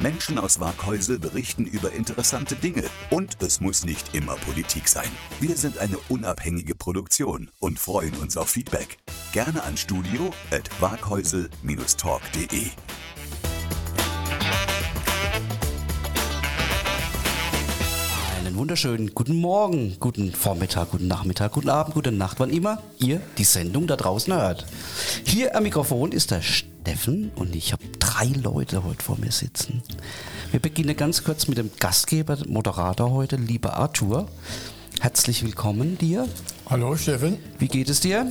[0.00, 5.10] Menschen aus Waghäusel berichten über interessante Dinge und es muss nicht immer Politik sein.
[5.40, 8.98] Wir sind eine unabhängige Produktion und freuen uns auf Feedback.
[9.32, 10.32] Gerne an studio
[18.62, 23.42] wunderschönen guten Morgen, guten Vormittag, guten Nachmittag, guten Abend, gute Nacht, wann immer ihr die
[23.42, 24.66] Sendung da draußen hört.
[25.24, 29.82] Hier am Mikrofon ist der Steffen und ich habe drei Leute heute vor mir sitzen.
[30.52, 34.28] Wir beginnen ganz kurz mit dem Gastgeber, Moderator heute, lieber Arthur.
[35.00, 36.28] Herzlich willkommen dir.
[36.70, 37.38] Hallo Steffen.
[37.58, 38.30] Wie geht es dir?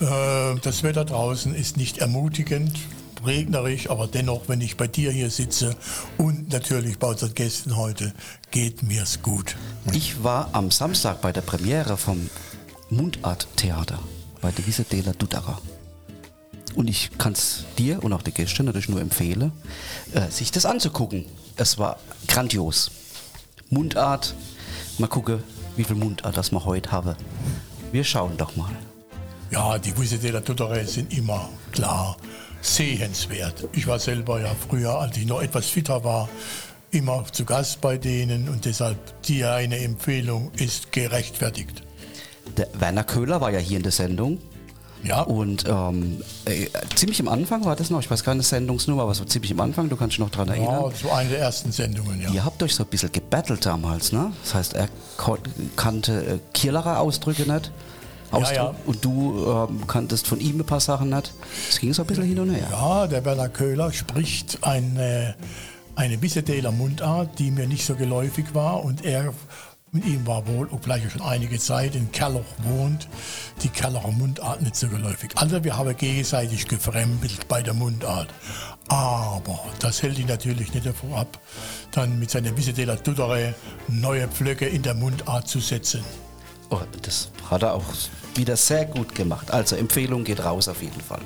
[0.00, 2.78] Äh, das Wetter draußen ist nicht ermutigend,
[3.26, 5.76] regnerisch, aber dennoch, wenn ich bei dir hier sitze
[6.16, 8.12] und natürlich bei unseren Gästen heute,
[8.50, 9.56] geht mir's gut.
[9.92, 12.30] Ich war am Samstag bei der Premiere vom
[12.90, 13.98] Mundart-Theater
[14.40, 15.60] bei der Wiese Dela Duderer.
[16.74, 19.52] Und ich kann es dir und auch den Gästen natürlich nur empfehlen,
[20.12, 21.24] äh, sich das anzugucken.
[21.56, 22.90] Es war grandios.
[23.70, 24.34] Mundart,
[24.98, 25.42] mal gucken,
[25.76, 27.16] wie viel Mundart das wir heute haben.
[27.90, 28.70] Wir schauen doch mal.
[29.50, 32.16] Ja, die Wiese della Tutore sind immer klar
[32.60, 33.68] sehenswert.
[33.72, 36.28] Ich war selber ja früher, als ich noch etwas fitter war,
[36.90, 41.82] immer zu Gast bei denen und deshalb dir eine Empfehlung ist gerechtfertigt.
[42.56, 44.38] Der Werner Köhler war ja hier in der Sendung.
[45.04, 45.22] Ja.
[45.22, 49.24] Und ähm, äh, ziemlich am Anfang war das noch, ich weiß keine Sendungsnummer, aber so
[49.24, 50.90] ziemlich am Anfang, du kannst dich noch daran erinnern.
[50.90, 52.30] Ja, so eine der ersten Sendungen, ja.
[52.30, 54.32] Ihr habt euch so ein bisschen gebettelt damals, ne?
[54.42, 54.88] Das heißt, er
[55.76, 57.70] kannte äh, Kierlacher Ausdrücke nicht.
[58.30, 58.74] Ausdruck, ja.
[58.86, 61.32] Und du ähm, kanntest von ihm ein paar Sachen nicht.
[61.68, 62.68] Es ging so ein bisschen hin und her.
[62.70, 65.34] Ja, der Werner Köhler spricht eine,
[65.96, 68.84] eine Wissedeler Mundart, die mir nicht so geläufig war.
[68.84, 69.32] Und er,
[69.92, 73.08] mit ihm war wohl, obgleich er schon einige Zeit in Kerloch wohnt,
[73.62, 75.30] die Kerlocher Mundart nicht so geläufig.
[75.36, 78.28] Also wir haben gegenseitig gefremdelt bei der Mundart.
[78.88, 81.38] Aber das hält ihn natürlich nicht davor ab,
[81.92, 83.54] dann mit seiner Wissedeler Dudere
[83.88, 86.02] neue Pflöcke in der Mundart zu setzen.
[86.70, 87.84] Oh, das hat er auch
[88.34, 89.50] wieder sehr gut gemacht.
[89.50, 91.20] Also Empfehlung geht raus auf jeden Fall.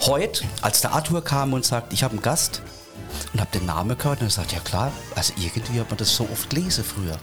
[0.00, 2.62] Heute, als der Arthur kam und sagt, ich habe einen Gast
[3.32, 6.14] und habe den Namen gehört und er sagt, ja klar, also irgendwie hat man das
[6.14, 7.18] so oft gelesen früher.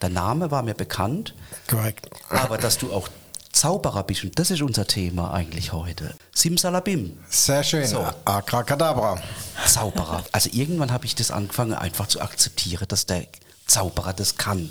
[0.00, 1.34] Der Name war mir bekannt,
[1.68, 2.08] Korrekt.
[2.30, 3.08] aber dass du auch
[3.52, 6.14] Zauberer bist und das ist unser Thema eigentlich heute.
[6.32, 7.86] Simsalabim, Sehr schön.
[7.86, 8.06] So.
[8.24, 9.20] Abracadabra.
[9.66, 10.24] Zauberer.
[10.32, 13.26] Also irgendwann habe ich das angefangen einfach zu akzeptieren, dass der
[13.66, 14.70] Zauberer das kann,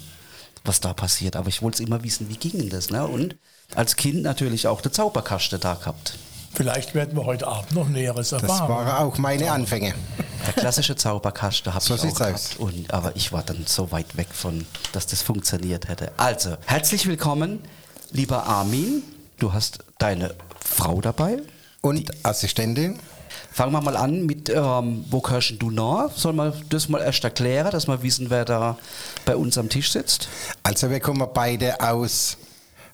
[0.66, 1.36] was da passiert.
[1.36, 2.90] Aber ich wollte es immer wissen, wie ging denn das?
[2.90, 3.06] Ne?
[3.06, 3.36] Und
[3.76, 6.14] als Kind natürlich auch der Zauberkasten da gehabt.
[6.54, 8.70] Vielleicht werden wir heute Abend noch Näheres Das erfahren.
[8.70, 9.94] waren auch meine Anfänge.
[10.48, 12.56] Der klassische Zauberkasten habe So ich auch gehabt.
[12.58, 16.12] Und, aber ich war dann so weit weg von, dass das funktioniert hätte.
[16.18, 17.60] Also, herzlich willkommen,
[18.12, 19.04] lieber Armin.
[19.38, 21.38] Du hast deine Frau dabei.
[21.82, 23.00] Und Assistentin.
[23.60, 26.14] Fangen wir mal an mit, ähm, wo gehörst du noch?
[26.16, 28.78] Soll man das mal erst erklären, dass wir wissen, wer da
[29.26, 30.30] bei uns am Tisch sitzt?
[30.64, 32.38] Also wir kommen beide aus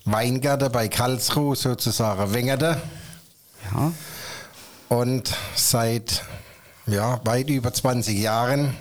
[0.06, 2.82] Weingarten bei Karlsruhe, sozusagen Wengerde.
[3.72, 3.92] Ja.
[4.90, 6.24] Und seit
[6.88, 8.76] ja, weit über 20 Jahren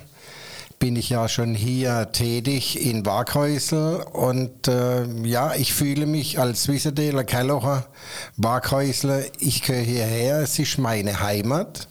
[0.85, 6.69] bin ich ja schon hier tätig in Waghäusel und äh, ja, ich fühle mich als
[6.69, 7.87] Wissedeler Kellocher
[8.37, 11.89] Waghäusler, ich gehöre hierher, es ist meine Heimat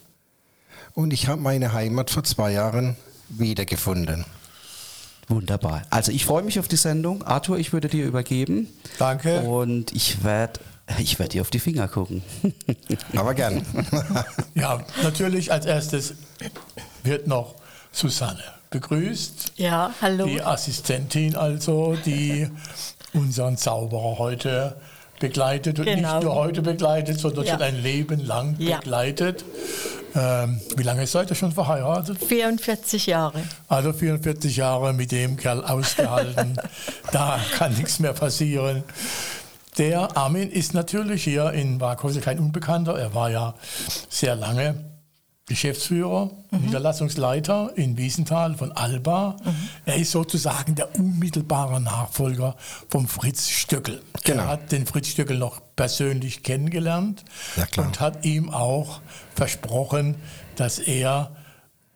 [0.93, 2.95] und ich habe meine Heimat vor zwei Jahren
[3.29, 4.25] wiedergefunden.
[5.27, 5.81] Wunderbar.
[5.89, 7.23] Also ich freue mich auf die Sendung.
[7.23, 8.67] Arthur, ich würde dir übergeben.
[8.99, 9.39] Danke.
[9.41, 10.59] Und ich werde
[10.99, 12.21] ich werd dir auf die Finger gucken.
[13.15, 13.65] Aber gern.
[14.53, 16.13] Ja, natürlich als erstes
[17.03, 17.55] wird noch
[17.91, 19.53] Susanne begrüßt.
[19.55, 20.25] Ja, hallo.
[20.25, 22.49] Die Assistentin also, die
[23.13, 24.75] unseren Zauberer heute
[25.19, 26.15] begleitet und Genau.
[26.15, 27.53] nicht nur heute begleitet, sondern Ja.
[27.53, 28.77] schon ein Leben lang Ja.
[28.79, 29.45] begleitet.
[30.15, 32.17] Ähm, wie lange seid ihr schon verheiratet?
[32.23, 33.41] 44 Jahre.
[33.67, 36.57] Also 44 Jahre mit dem Kerl ausgehalten.
[37.11, 38.83] da kann nichts mehr passieren.
[39.79, 42.95] Der Armin ist natürlich hier in Waghäusel kein Unbekannter.
[42.97, 43.55] Er war ja
[44.09, 44.75] sehr lange
[45.45, 49.35] Geschäftsführer, Niederlassungsleiter in Wiesenthal von Alba.
[49.85, 52.55] Er ist sozusagen der unmittelbare Nachfolger
[52.89, 54.01] vom Fritz Stöckel.
[54.23, 54.43] Genau.
[54.43, 57.25] Er hat den Fritz Stöckel noch persönlich kennengelernt
[57.57, 59.01] Ja, und hat ihm auch
[59.35, 60.15] versprochen,
[60.55, 61.35] dass er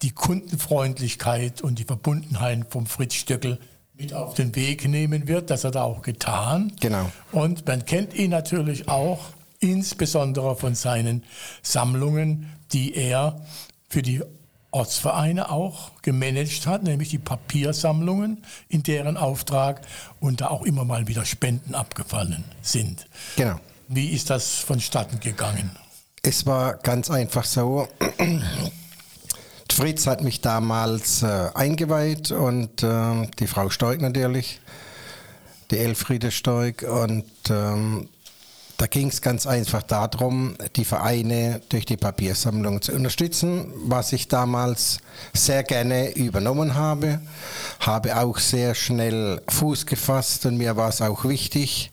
[0.01, 3.59] die Kundenfreundlichkeit und die Verbundenheit vom Fritz Stöckel
[3.93, 5.49] mit auf den Weg nehmen wird.
[5.49, 6.73] Das hat er auch getan.
[6.81, 7.09] Genau.
[7.31, 9.19] Und man kennt ihn natürlich auch
[9.59, 11.23] insbesondere von seinen
[11.63, 13.41] Sammlungen, die er
[13.89, 14.21] für die
[14.71, 19.81] Ortsvereine auch gemanagt hat, nämlich die Papiersammlungen, in deren Auftrag
[20.19, 23.07] und da auch immer mal wieder Spenden abgefallen sind.
[23.37, 23.59] Genau.
[23.87, 25.71] Wie ist das vonstatten gegangen?
[26.21, 27.87] Es war ganz einfach so.
[29.77, 34.59] Fritz hat mich damals äh, eingeweiht und äh, die Frau Stoig natürlich,
[35.69, 36.81] die Elfriede Stoig.
[36.81, 38.09] Und ähm,
[38.77, 44.27] da ging es ganz einfach darum, die Vereine durch die Papiersammlung zu unterstützen, was ich
[44.27, 44.99] damals
[45.33, 47.19] sehr gerne übernommen habe.
[47.79, 51.91] Habe auch sehr schnell Fuß gefasst und mir war es auch wichtig,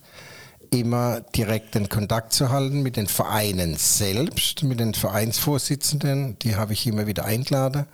[0.70, 6.86] immer direkten Kontakt zu halten mit den Vereinen selbst, mit den Vereinsvorsitzenden, die habe ich
[6.86, 7.86] immer wieder eingeladen.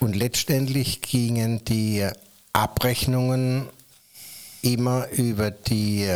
[0.00, 2.06] Und letztendlich gingen die
[2.52, 3.68] Abrechnungen
[4.62, 6.08] immer über die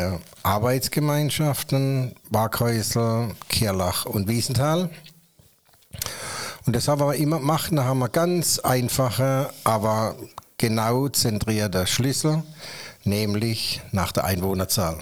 [0.43, 4.89] Arbeitsgemeinschaften Waghäusel, Kirlach und Wiesenthal.
[6.65, 10.17] Und das haben wir immer gemacht, da haben wir ganz einfache, aber
[10.59, 12.43] genau zentrierte Schlüssel,
[13.05, 14.99] nämlich nach der Einwohnerzahl.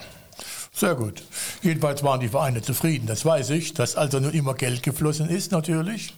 [0.73, 1.23] Sehr gut.
[1.63, 5.53] Jedenfalls waren die Vereine zufrieden, das weiß ich, dass also nun immer Geld geflossen ist
[5.53, 6.15] natürlich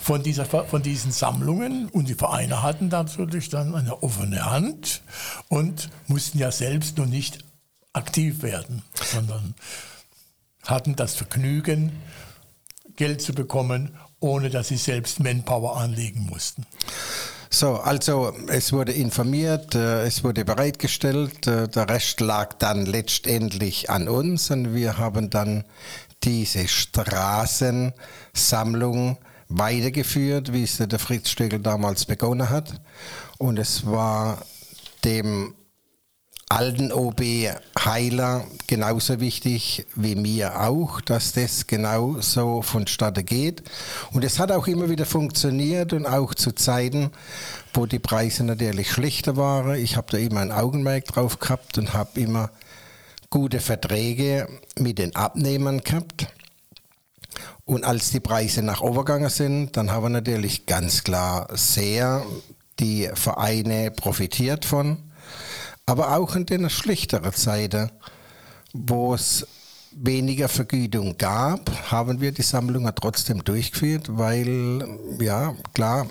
[0.00, 5.02] von, dieser, von diesen Sammlungen und die Vereine hatten natürlich dann eine offene Hand
[5.48, 7.44] und mussten ja selbst noch nicht
[7.92, 9.54] aktiv werden, sondern
[10.66, 11.92] hatten das Vergnügen,
[12.96, 16.64] Geld zu bekommen, ohne dass sie selbst Manpower anlegen mussten.
[17.50, 23.90] So, also es wurde informiert, äh, es wurde bereitgestellt, äh, der Rest lag dann letztendlich
[23.90, 25.64] an uns und wir haben dann
[26.22, 29.18] diese Straßensammlung
[29.50, 32.80] weitergeführt, wie es der Fritz Stögel damals begonnen hat.
[33.36, 34.38] Und es war
[35.04, 35.54] dem
[36.48, 37.20] alten OB
[37.78, 43.62] Heiler genauso wichtig wie mir auch, dass das genau so vonstatten geht.
[44.12, 47.10] Und es hat auch immer wieder funktioniert und auch zu Zeiten,
[47.72, 49.76] wo die Preise natürlich schlechter waren.
[49.76, 52.50] Ich habe da immer ein Augenmerk drauf gehabt und habe immer
[53.30, 56.26] gute Verträge mit den Abnehmern gehabt.
[57.64, 62.24] Und als die Preise nach oben gegangen sind, dann haben natürlich ganz klar sehr
[62.78, 64.98] die Vereine profitiert von.
[65.86, 67.90] Aber auch in den schlechteren Zeiten,
[68.72, 69.46] wo es
[69.92, 74.86] weniger Vergütung gab, haben wir die Sammlungen trotzdem durchgeführt, weil,
[75.20, 76.06] ja, klar,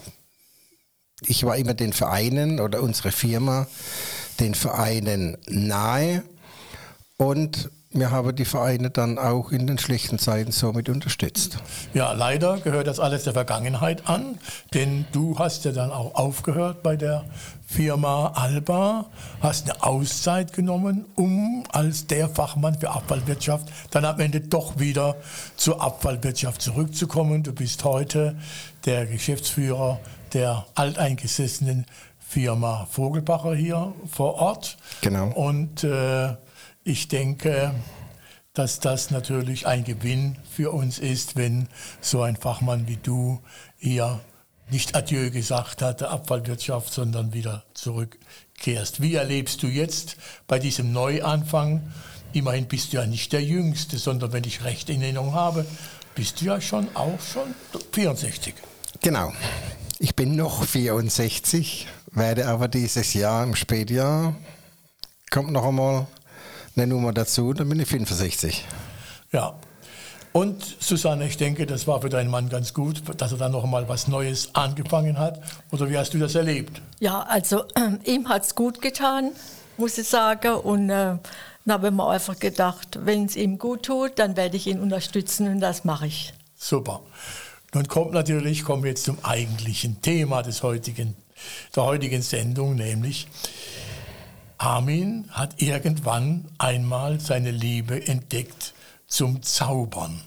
[1.22, 3.68] ich war immer den Vereinen oder unsere Firma
[4.40, 6.24] den Vereinen nahe.
[7.18, 11.58] Und wir haben die Vereine dann auch in den schlechten Zeiten somit unterstützt.
[11.94, 14.38] Ja, leider gehört das alles der Vergangenheit an,
[14.76, 17.26] denn du hast ja dann auch aufgehört bei der
[17.66, 19.08] Firma Alba,
[19.42, 25.16] hast eine Auszeit genommen, um als der Fachmann für Abfallwirtschaft dann am Ende doch wieder
[25.56, 27.42] zur Abfallwirtschaft zurückzukommen.
[27.42, 28.36] Du bist heute
[28.86, 30.00] der Geschäftsführer
[30.34, 31.88] der alteingesessenen
[32.20, 34.78] Firma Vogelbacher hier vor Ort.
[35.02, 35.30] Genau.
[35.32, 36.36] Und äh,
[36.84, 37.74] ich denke,
[38.54, 41.68] dass das natürlich ein Gewinn für uns ist, wenn
[42.02, 43.40] so ein Fachmann wie du
[43.78, 44.20] hier
[44.70, 49.02] nicht Adieu gesagt hat, der Abfallwirtschaft, sondern wieder zurückkehrst.
[49.02, 50.18] Wie erlebst du jetzt
[50.48, 51.92] bei diesem Neuanfang?
[52.33, 55.66] Immerhin bist du ja nicht der Jüngste, sondern wenn ich recht in Erinnerung habe,
[56.14, 57.56] bist du ja schon auch schon
[57.92, 58.54] 64.
[59.02, 59.31] Genau.
[59.98, 64.36] Ich bin noch 64, werde aber dieses Jahr im Spätjahr,
[65.30, 66.07] kommt noch einmal
[66.80, 68.66] eine Nummer dazu, dann bin ich 65.
[69.31, 69.56] Ja.
[70.31, 73.66] Und Susanne, ich denke, das war für deinen Mann ganz gut, dass er dann noch
[73.66, 75.42] mal was Neues angefangen hat.
[75.71, 76.81] Oder wie hast du das erlebt?
[77.00, 79.31] Ja, also äh, ihm hat es gut getan,
[79.78, 80.54] muss ich sagen.
[80.54, 81.18] Und äh,
[81.66, 84.80] dann habe ich mir einfach gedacht, wenn es ihm gut tut, dann werde ich ihn
[84.80, 86.33] unterstützen und das mache ich.
[86.57, 87.02] Super.
[87.74, 91.16] Nun kommt natürlich, kommen wir jetzt zum eigentlichen Thema des heutigen,
[91.76, 93.28] der heutigen Sendung, nämlich
[94.59, 98.73] Armin hat irgendwann einmal seine Liebe entdeckt
[99.07, 100.21] zum Zaubern.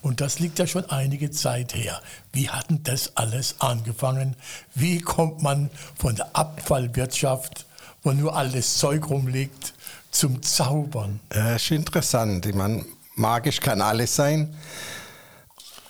[0.00, 2.00] Und das liegt ja schon einige Zeit her.
[2.32, 4.36] Wie hat denn das alles angefangen?
[4.76, 7.66] Wie kommt man von der Abfallwirtschaft,
[8.04, 9.74] wo nur alles Zeug rumliegt,
[10.12, 11.18] zum Zaubern?
[11.30, 12.46] Das ist interessant.
[12.46, 12.84] Ich meine,
[13.16, 14.54] magisch kann alles sein.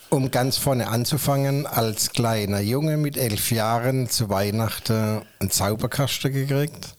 [0.09, 6.97] Um ganz vorne anzufangen, als kleiner Junge mit elf Jahren zu Weihnachten einen Zauberkasten gekriegt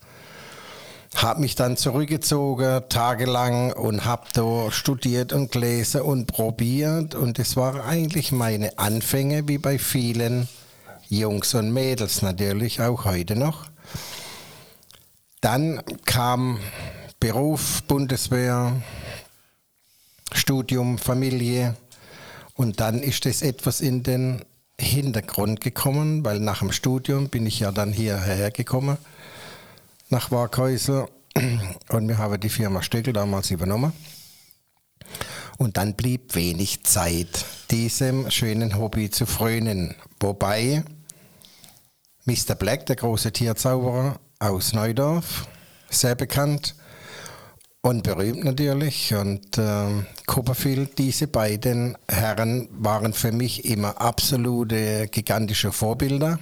[1.16, 7.16] habe mich dann zurückgezogen, tagelang, und habe da studiert und gelesen und probiert.
[7.16, 10.48] Und es waren eigentlich meine Anfänge, wie bei vielen
[11.10, 13.68] Jungs und Mädels natürlich, auch heute noch.
[15.42, 16.60] Dann kam
[17.20, 18.74] Beruf, Bundeswehr,
[20.34, 21.76] Studium, Familie
[22.56, 24.44] und dann ist es etwas in den
[24.80, 28.98] Hintergrund gekommen, weil nach dem Studium bin ich ja dann hierher gekommen,
[30.10, 31.08] nach Warkhäusl
[31.90, 33.94] und wir haben die Firma Stöckel damals übernommen.
[35.58, 39.96] Und dann blieb wenig Zeit, diesem schönen Hobby zu frönen.
[40.20, 40.84] Wobei
[42.26, 42.56] Mr.
[42.56, 45.48] Black, der große Tierzauberer aus Neudorf,
[45.90, 46.76] sehr bekannt
[47.82, 49.14] und berühmt natürlich.
[49.14, 56.40] Und äh, Copperfield, diese beiden Herren waren für mich immer absolute gigantische Vorbilder.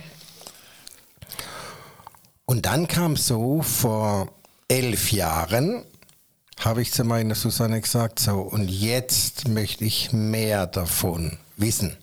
[2.45, 4.31] Und dann kam so vor
[4.67, 5.83] elf Jahren,
[6.59, 11.97] habe ich zu meiner Susanne gesagt, so, und jetzt möchte ich mehr davon wissen.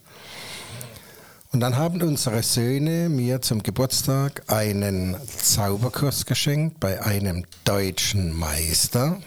[1.52, 9.18] Und dann haben unsere Söhne mir zum Geburtstag einen Zauberkurs geschenkt bei einem deutschen Meister.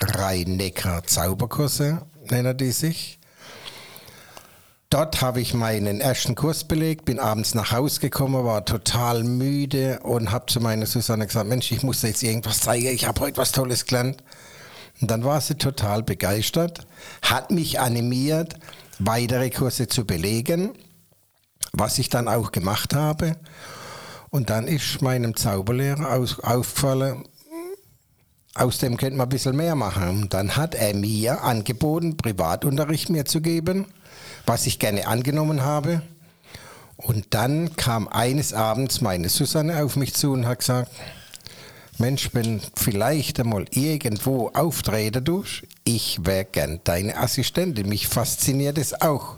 [0.00, 3.19] Rhein-Neckar Zauberkurse nennen die sich.
[4.90, 10.00] Dort habe ich meinen ersten Kurs belegt, bin abends nach Hause gekommen, war total müde
[10.02, 13.36] und habe zu meiner Susanne gesagt, Mensch, ich muss jetzt irgendwas zeigen, ich habe heute
[13.36, 14.24] was Tolles gelernt.
[15.00, 16.88] Und dann war sie total begeistert,
[17.22, 18.54] hat mich animiert,
[18.98, 20.70] weitere Kurse zu belegen,
[21.72, 23.36] was ich dann auch gemacht habe.
[24.30, 27.28] Und dann ist meinem Zauberlehrer aufgefallen,
[28.56, 30.22] aus dem könnte man ein bisschen mehr machen.
[30.22, 33.86] Und dann hat er mir angeboten, Privatunterricht mir zu geben,
[34.46, 36.02] was ich gerne angenommen habe.
[36.96, 40.90] Und dann kam eines Abends meine Susanne auf mich zu und hat gesagt,
[41.98, 47.88] Mensch, wenn vielleicht einmal irgendwo auftreten tust, ich wäre gern deine Assistentin.
[47.88, 49.36] Mich fasziniert es auch.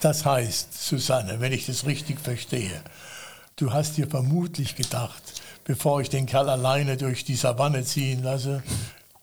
[0.00, 2.82] Das heißt, Susanne, wenn ich das richtig verstehe,
[3.56, 5.22] du hast dir vermutlich gedacht,
[5.64, 8.62] bevor ich den Kerl alleine durch die Savanne ziehen lasse,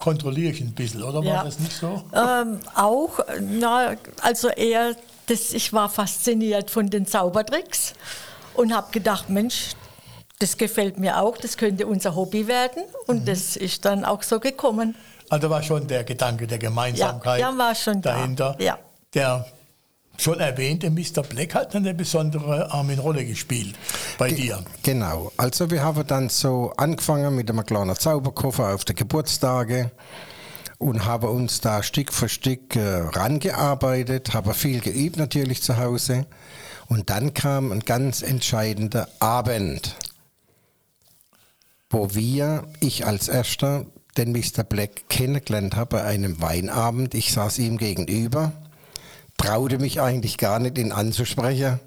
[0.02, 1.44] kontrolliere ich ein bisschen, oder war Ja.
[1.46, 2.04] das nicht so?
[2.14, 4.96] Ähm, auch, na, also eher,
[5.28, 7.94] das, ich war fasziniert von den Zaubertricks
[8.56, 9.70] und habe gedacht, Mensch,
[10.40, 12.84] das gefällt mir auch, das könnte unser Hobby werden.
[13.08, 14.96] Und das ist dann auch so gekommen.
[15.30, 18.14] Also war schon der Gedanke der Gemeinsamkeit Ja, der war schon da.
[18.16, 18.58] dahinter.
[18.60, 18.78] Ja.
[19.14, 19.46] Der
[20.22, 21.24] schon erwähnte Mr.
[21.24, 23.76] Black hat eine besondere ähm, Rolle gespielt
[24.18, 24.64] bei dir.
[24.84, 25.32] Genau.
[25.38, 29.92] Also wir haben dann so angefangen mit einem kleinen Zauberkoffer auf die Geburtstage
[30.78, 36.26] und haben uns da Stück für Stück äh, rangearbeitet, haben viel geübt natürlich zu Hause.
[36.88, 39.96] Und dann kam ein ganz entscheidender Abend,
[41.90, 43.86] wo wir, ich als erster,
[44.18, 44.64] den Mr.
[44.64, 47.14] Black kennengelernt habe bei einem Weinabend.
[47.14, 48.52] Ich saß ihm gegenüber,
[49.38, 51.80] traute mich eigentlich gar nicht, ihn anzusprechen.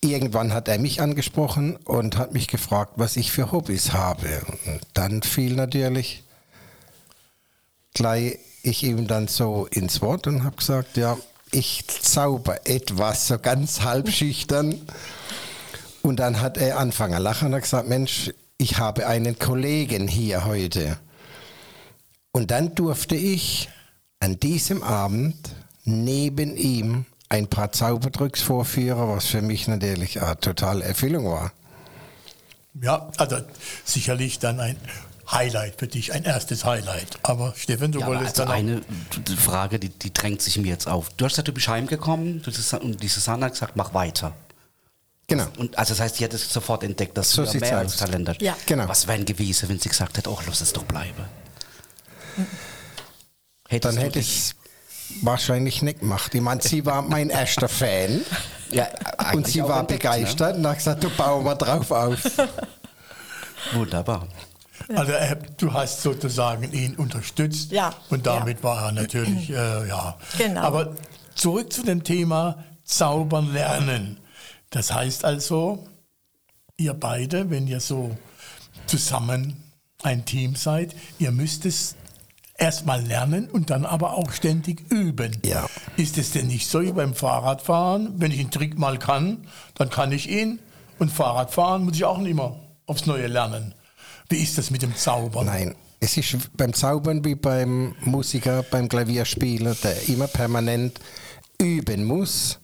[0.00, 4.42] Irgendwann hat er mich angesprochen und hat mich gefragt, was ich für Hobbys habe.
[4.66, 6.22] Und dann fiel natürlich
[7.94, 11.16] gleich ich ihm dann so ins Wort und habe gesagt, ja,
[11.50, 14.80] ich zauber etwas, so ganz halb schüchtern.
[16.02, 20.44] Und dann hat er angefangen lachen und hat gesagt, Mensch, ich habe einen Kollegen hier
[20.44, 20.98] heute.
[22.32, 23.68] Und dann durfte ich
[24.20, 25.36] an diesem Abend
[25.88, 31.52] neben ihm ein paar Zaubertricks vorführen, was für mich natürlich eine totale Erfüllung war.
[32.80, 33.38] Ja, also
[33.84, 34.76] sicherlich dann ein
[35.30, 37.18] Highlight für dich, ein erstes Highlight.
[37.22, 40.68] Aber Steffen, du Ja, aber wolltest also dann eine Frage, die, die drängt sich mir
[40.68, 41.10] jetzt auf.
[41.10, 44.32] Du hast gesagt, du bist heimgekommen und die Susanne hat gesagt, mach weiter.
[45.26, 45.46] Genau.
[45.58, 48.30] Und also das heißt, sie hat es sofort entdeckt, dass So du mehr als Talent
[48.30, 48.40] hast.
[48.40, 48.56] Ja.
[48.64, 48.88] Genau.
[48.88, 51.24] Was wäre gewesen, wenn sie gesagt hätte, oh, lass es doch bleiben?
[53.68, 54.54] Hättest Dann hätte ich
[55.22, 56.34] wahrscheinlich nicht gemacht.
[56.34, 58.20] Ich meine, sie war mein erster Fan
[58.70, 58.86] ja,
[59.32, 62.24] und sie war entdeckt, begeistert und hat gesagt, du bauen wir drauf auf.
[62.36, 62.48] Ne?
[63.72, 64.26] Wunderbar.
[64.94, 70.16] Also äh, du hast sozusagen ihn unterstützt Ja, und damit war er natürlich, äh, ja.
[70.38, 70.60] Genau.
[70.60, 70.94] Aber
[71.34, 74.18] zurück zu dem Thema Zaubern lernen.
[74.70, 75.86] Das heißt also,
[76.76, 78.16] ihr beide, wenn ihr so
[78.86, 79.62] zusammen
[80.02, 81.96] ein Team seid, ihr müsst es
[82.58, 85.40] erstmal lernen und dann aber auch ständig üben.
[85.44, 85.66] Ja.
[85.96, 88.14] Ist es denn nicht so wie beim Fahrradfahren?
[88.16, 90.58] Wenn ich einen Trick mal kann, dann kann ich ihn.
[90.98, 93.74] Und Fahrradfahren muss ich auch nicht immer aufs Neue lernen.
[94.28, 95.46] Wie ist das mit dem Zaubern?
[95.46, 101.00] Nein, es ist beim Zaubern wie beim Musiker, beim Klavierspieler, der immer permanent
[101.60, 102.58] üben muss,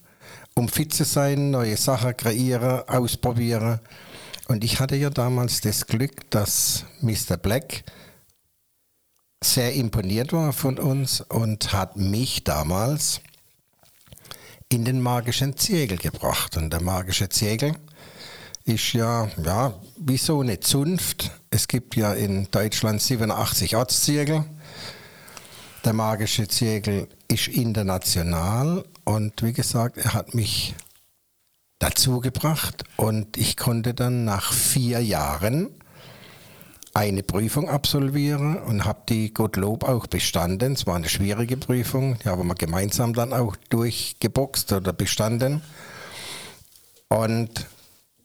[0.53, 3.79] um fit zu sein, neue Sachen kreieren, ausprobieren.
[4.47, 7.37] Und ich hatte ja damals das Glück, dass Mr.
[7.37, 7.83] Black
[9.53, 13.21] sehr imponiert war von uns und hat mich damals
[14.69, 16.57] in den magischen Ziegel gebracht.
[16.57, 17.73] Und der magische Ziegel
[18.63, 21.31] ist ja, ja wie so eine Zunft.
[21.49, 24.43] Es gibt ja in Deutschland 87 Ortsziegel.
[25.83, 30.73] Der magische Ziegel ist international und wie gesagt, er hat mich
[31.77, 35.69] dazu gebracht und ich konnte dann nach vier Jahren
[36.95, 40.73] eine Prüfung absolvieren und habe die Gottlob auch bestanden.
[40.73, 45.61] Es war eine schwierige Prüfung, die haben wir gemeinsam dann auch durchgeboxt oder bestanden.
[47.09, 47.67] Und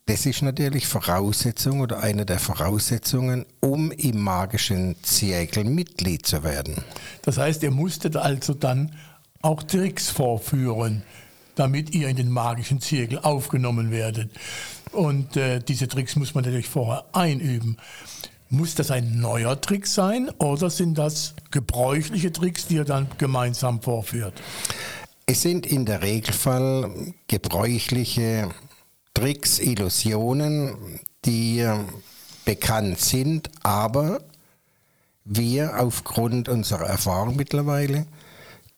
[0.07, 6.77] das ist natürlich Voraussetzung oder eine der Voraussetzungen, um im magischen Zirkel Mitglied zu werden.
[7.23, 8.95] Das heißt, ihr musstet also dann
[9.43, 11.03] auch Tricks vorführen,
[11.57, 14.31] damit ihr in den magischen Zirkel aufgenommen werdet.
[14.93, 17.77] Und äh, diese Tricks muss man natürlich vorher einüben.
[18.53, 23.81] Muss das ein neuer Trick sein oder sind das gebräuchliche Tricks, die ihr dann gemeinsam
[23.81, 24.35] vorführt?
[25.25, 28.49] Es sind in der Regelfall gebräuchliche
[29.15, 30.75] Tricks, Illusionen,
[31.25, 31.65] die
[32.45, 34.21] bekannt sind, aber
[35.25, 38.05] wir aufgrund unserer Erfahrung mittlerweile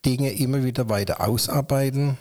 [0.05, 2.19] Dinge immer wieder weiter ausarbeiten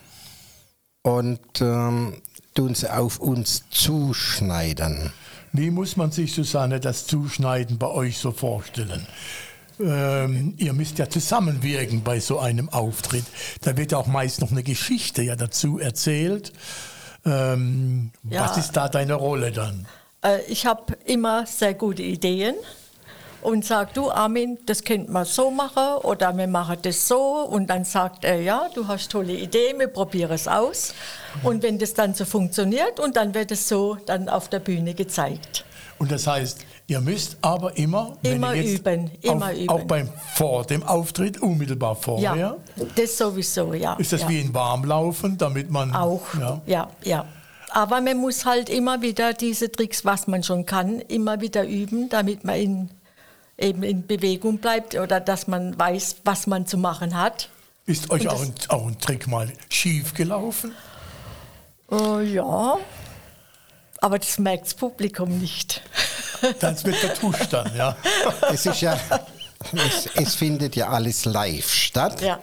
[1.01, 2.13] und ähm,
[2.53, 5.12] tun sie auf uns zuschneiden.
[5.53, 9.05] Wie muss man sich, Susanne, das Zuschneiden bei euch so vorstellen?
[9.79, 13.25] Ähm, ihr müsst ja zusammenwirken bei so einem Auftritt.
[13.62, 16.53] Da wird auch meist noch eine Geschichte ja dazu erzählt.
[17.25, 18.43] Ähm, ja.
[18.43, 19.88] Was ist da deine Rolle dann?
[20.24, 22.55] Äh, ich habe immer sehr gute Ideen
[23.41, 27.45] und sagt, du Armin, das könnte man so machen oder wir machen das so.
[27.50, 30.93] Und dann sagt er, ja, du hast tolle Ideen, wir probieren es aus.
[31.43, 34.93] Und wenn das dann so funktioniert und dann wird es so dann auf der Bühne
[34.93, 35.65] gezeigt.
[35.98, 39.69] Und das heißt, ihr müsst aber immer, immer üben, immer auf, üben.
[39.69, 42.36] Auch beim vor dem Auftritt, unmittelbar vorher.
[42.36, 42.55] Ja,
[42.95, 43.93] das sowieso, ja.
[43.95, 44.29] Ist das ja.
[44.29, 45.93] wie ein Warmlaufen, damit man...
[45.95, 46.89] Auch, ja, ja.
[47.03, 47.25] ja.
[47.69, 52.10] Aber man muss halt immer wieder diese Tricks, was man schon kann, immer wieder üben,
[52.10, 52.89] damit man in,
[53.61, 57.50] eben in Bewegung bleibt oder dass man weiß, was man zu machen hat.
[57.85, 60.74] Ist euch auch ein, auch ein Trick mal schief gelaufen?
[61.89, 62.77] Uh, ja,
[64.00, 65.81] aber das merkt das Publikum nicht.
[66.59, 67.95] Das wird vertuscht dann, ja.
[68.51, 68.97] Es ist ja,
[69.74, 72.19] es, es findet ja alles live statt.
[72.19, 72.39] Ja.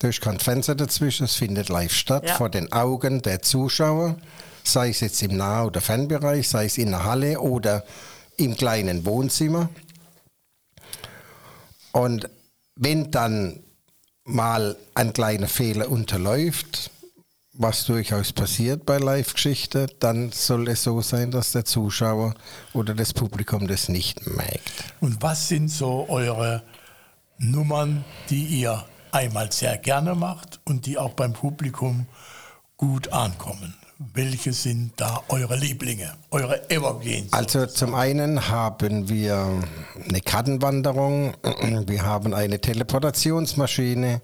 [0.00, 2.34] Da ist kein Fenster dazwischen, es findet live statt, Ja.
[2.34, 4.16] vor den Augen der Zuschauer,
[4.64, 7.84] sei es jetzt im Nah- oder Fernbereich, sei es in der Halle oder
[8.36, 9.68] im kleinen Wohnzimmer.
[11.94, 12.28] Und
[12.74, 13.60] wenn dann
[14.24, 16.90] mal ein kleiner Fehler unterläuft,
[17.52, 22.34] was durchaus passiert bei Live-Geschichte, dann soll es so sein, dass der Zuschauer
[22.72, 24.92] oder das Publikum das nicht merkt.
[25.00, 26.64] Und was sind so eure
[27.38, 32.08] Nummern, die ihr einmal sehr gerne macht und die auch beim Publikum
[32.76, 33.76] gut ankommen?
[33.98, 37.32] Welche sind da eure Lieblinge, eure Evergreens?
[37.32, 39.62] Also zum einen haben wir
[40.08, 41.34] eine Kartenwanderung,
[41.86, 44.20] wir haben eine Teleportationsmaschine,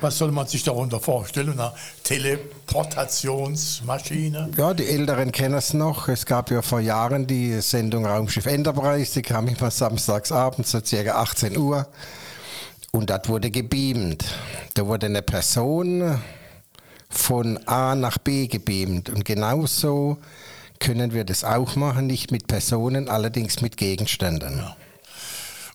[0.00, 1.60] Was soll man sich darunter vorstellen?
[1.60, 4.50] Eine Teleportationsmaschine?
[4.56, 6.08] Ja, die Älteren kennen es noch.
[6.08, 10.80] Es gab ja vor Jahren die Sendung Raumschiff Enterprise, die kam immer samstags abends, so
[10.84, 11.86] circa 18 Uhr.
[12.90, 14.24] Und dort wurde gebeamt.
[14.74, 16.20] Da wurde eine Person
[17.12, 19.10] von A nach B gebeamt.
[19.10, 20.18] Und genauso
[20.80, 24.64] können wir das auch machen, nicht mit Personen, allerdings mit Gegenständen.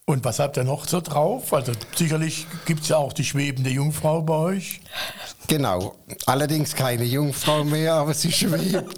[0.06, 1.54] Und was habt ihr noch so drauf?
[1.54, 4.80] Also sicherlich gibt es ja auch die schwebende Jungfrau bei euch.
[5.48, 5.96] Genau.
[6.26, 8.86] Allerdings keine Jungfrau mehr, aber sie schwebt.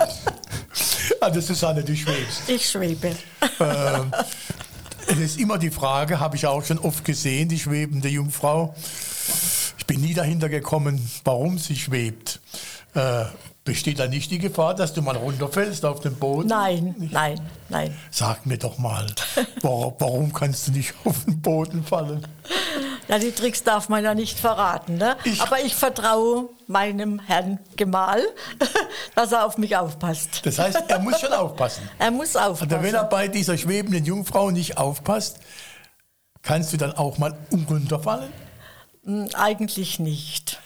[1.21, 2.47] Also Susanne, du schwebst.
[2.47, 3.13] Ich schwebe.
[3.59, 4.11] Ähm,
[5.07, 8.73] es ist immer die Frage, habe ich auch schon oft gesehen, die schwebende Jungfrau.
[9.89, 12.39] Ich bin nie dahinter gekommen, warum sie schwebt.
[12.93, 13.23] Äh,
[13.63, 16.47] besteht da nicht die Gefahr, dass du mal runterfällst auf den Boden?
[16.47, 17.97] Nein, nein, nein.
[18.11, 19.07] Sag mir doch mal,
[19.63, 22.21] warum, warum kannst du nicht auf den Boden fallen?
[23.07, 24.97] Ja, die Tricks darf man ja nicht verraten.
[24.97, 25.17] Ne?
[25.23, 28.21] Ich- Aber ich vertraue meinem Herrn Gemahl,
[29.15, 30.41] dass er auf mich aufpasst.
[30.45, 31.89] Das heißt, er muss schon aufpassen.
[31.97, 33.07] Er muss Und wenn er aufpassen.
[33.09, 35.39] bei dieser schwebenden Jungfrau nicht aufpasst,
[36.43, 37.35] kannst du dann auch mal
[37.67, 38.31] runterfallen?
[39.05, 40.59] Hm, Eigentlich nicht.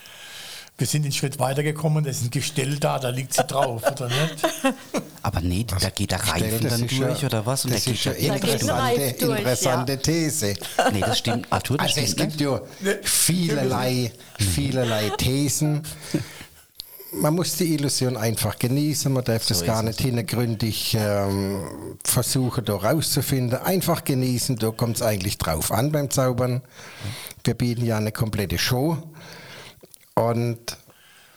[0.75, 4.07] Wir sind einen Schritt weitergekommen, da ist ein Gestell da, da liegt sie drauf, oder
[4.07, 4.43] nicht?
[5.21, 7.63] Aber nee, da geht der Reifen dann durch ja- oder was?
[7.65, 10.55] Und Das ist ja interessante, Reif durch, interessante These.
[10.91, 11.45] Nee, das stimmt.
[11.51, 12.41] Arthur, das Also es stimmt gibt
[12.81, 12.91] nicht.
[12.91, 15.83] ja vielerlei, vielerlei Thesen.
[17.15, 22.65] Man muss die Illusion einfach genießen, man darf das ist gar nicht hintergründig ähm, versuchen,
[22.65, 23.59] da rauszufinden.
[23.59, 26.61] Einfach genießen, da kommt es eigentlich drauf an beim Zaubern.
[27.43, 28.97] Wir bieten ja eine komplette Show
[30.15, 30.77] und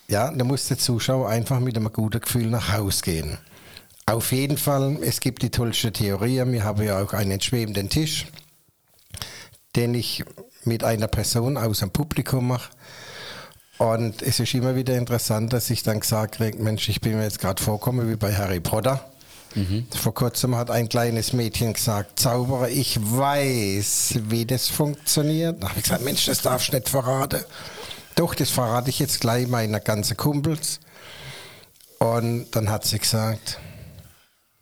[0.08, 3.38] ja, da muss der Zuschauer einfach mit einem guten Gefühl nach Hause gehen.
[4.06, 6.42] Auf jeden Fall, es gibt die tollste Theorie.
[6.46, 8.26] Wir haben ja auch einen schwebenden Tisch,
[9.74, 10.24] den ich
[10.64, 12.70] mit einer Person aus dem Publikum mache.
[13.78, 17.24] Und es ist immer wieder interessant, dass ich dann gesagt kriege, Mensch, ich bin mir
[17.24, 19.04] jetzt gerade vorgekommen wie bei Harry Potter.
[19.54, 19.86] Mhm.
[19.94, 25.62] Vor kurzem hat ein kleines Mädchen gesagt, Zauberer, ich weiß, wie das funktioniert.
[25.62, 27.42] Da habe ich gesagt, Mensch, das darfst du nicht verraten.
[28.14, 30.80] Doch, das verrate ich jetzt gleich meiner ganzen Kumpels.
[31.98, 33.58] Und dann hat sie gesagt,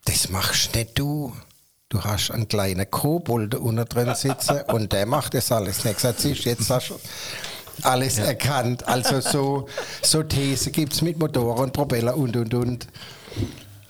[0.04, 1.32] das machst nicht du.
[1.88, 5.96] Du hast einen kleinen Kobold unten drin sitzen und der macht das alles nicht.
[5.96, 6.98] Gesagt, siehst, jetzt hast du
[7.82, 8.24] alles ja.
[8.24, 8.86] erkannt.
[8.86, 9.68] Also so,
[10.02, 12.86] so These gibt es mit Motor und Propeller und und und.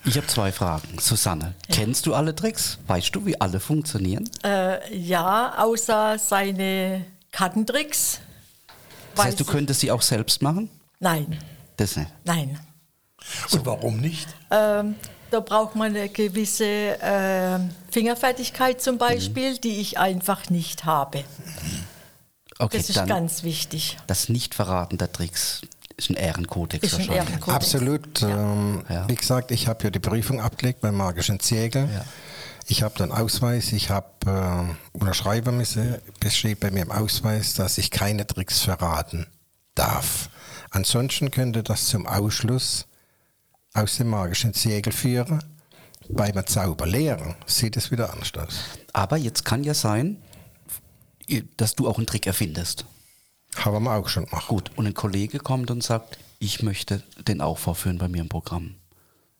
[0.06, 0.98] Ich habe zwei Fragen.
[0.98, 1.76] Susanne, ja.
[1.76, 2.78] kennst du alle Tricks?
[2.86, 4.28] Weißt du, wie alle funktionieren?
[4.44, 8.20] Äh, ja, außer seine Kartentricks.
[9.14, 10.68] Das heißt, du könntest sie auch selbst machen?
[11.00, 11.38] Nein.
[11.76, 12.10] Das nicht?
[12.24, 12.58] Nein.
[13.48, 13.58] So.
[13.58, 14.28] Und warum nicht?
[14.50, 14.96] Ähm,
[15.30, 16.64] da braucht man eine gewisse
[17.00, 17.58] äh,
[17.90, 19.60] Fingerfertigkeit zum Beispiel, mhm.
[19.62, 21.24] die ich einfach nicht habe.
[22.58, 23.98] Okay, das ist ganz wichtig.
[24.06, 25.62] Das Nichtverraten der Tricks
[25.96, 26.84] ist ein Ehrenkodex.
[26.84, 27.48] Ist ein Ehrenkodex.
[27.48, 28.20] Absolut.
[28.20, 28.28] Ja.
[28.28, 29.08] Ähm, ja.
[29.08, 31.88] Wie gesagt, ich habe ja die Prüfung abgelegt beim magischen Zirkel.
[31.92, 32.04] Ja.
[32.66, 37.54] Ich habe dann Ausweis, ich habe äh, unterschreiben müssen, es steht bei mir im Ausweis,
[37.54, 39.26] dass ich keine Tricks verraten
[39.74, 40.30] darf.
[40.70, 42.86] Ansonsten könnte das zum Ausschluss
[43.74, 45.44] aus dem magischen Zirkel führen.
[46.08, 48.60] Beim Zauberlehrer sieht es wieder anders aus.
[48.92, 50.22] Aber jetzt kann ja sein,
[51.56, 52.84] dass du auch einen Trick erfindest.
[53.56, 54.48] Haben wir auch schon gemacht.
[54.48, 58.28] Gut, und ein Kollege kommt und sagt, ich möchte den auch vorführen bei mir im
[58.28, 58.74] Programm.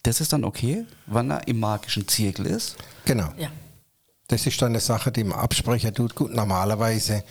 [0.03, 2.77] Das ist dann okay, wann er im magischen Zirkel ist?
[3.05, 3.33] Genau.
[3.37, 3.51] Ja.
[4.29, 6.15] Das ist dann eine Sache, die man absprechen tut.
[6.15, 7.25] Gut, normalerweise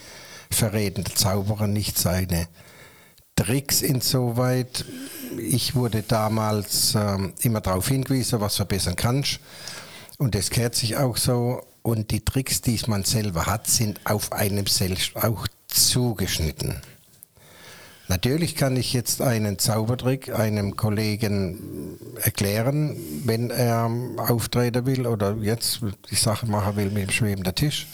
[0.49, 2.47] verrät der Zauberer nicht seine
[3.35, 4.85] Tricks insoweit.
[5.37, 9.39] Ich wurde damals ähm, immer darauf hingewiesen, was verbessern kannst.
[10.17, 11.63] Und das kehrt sich auch so.
[11.83, 16.81] Und die Tricks, die man selber hat, sind auf einem selbst auch zugeschnitten.
[18.07, 25.81] Natürlich kann ich jetzt einen Zaubertrick einem Kollegen erklären, wenn er auftreten will oder jetzt
[26.09, 27.87] die Sache machen will mit dem schwebenden Tisch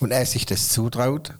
[0.00, 1.34] und er sich das zutraut,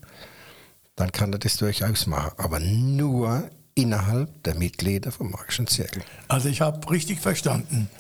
[0.96, 2.32] dann kann er das durchaus machen.
[2.38, 6.02] Aber nur innerhalb der Mitglieder vom Magischen Zirkel.
[6.28, 7.90] Also ich habe richtig verstanden.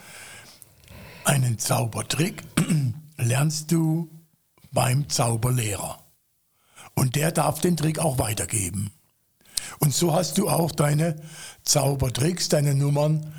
[1.24, 2.42] Einen Zaubertrick
[3.24, 4.10] lernst du
[4.72, 5.98] beim Zauberlehrer.
[6.94, 8.92] Und der darf den Trick auch weitergeben.
[9.78, 11.16] Und so hast du auch deine
[11.64, 13.34] Zaubertricks, deine Nummern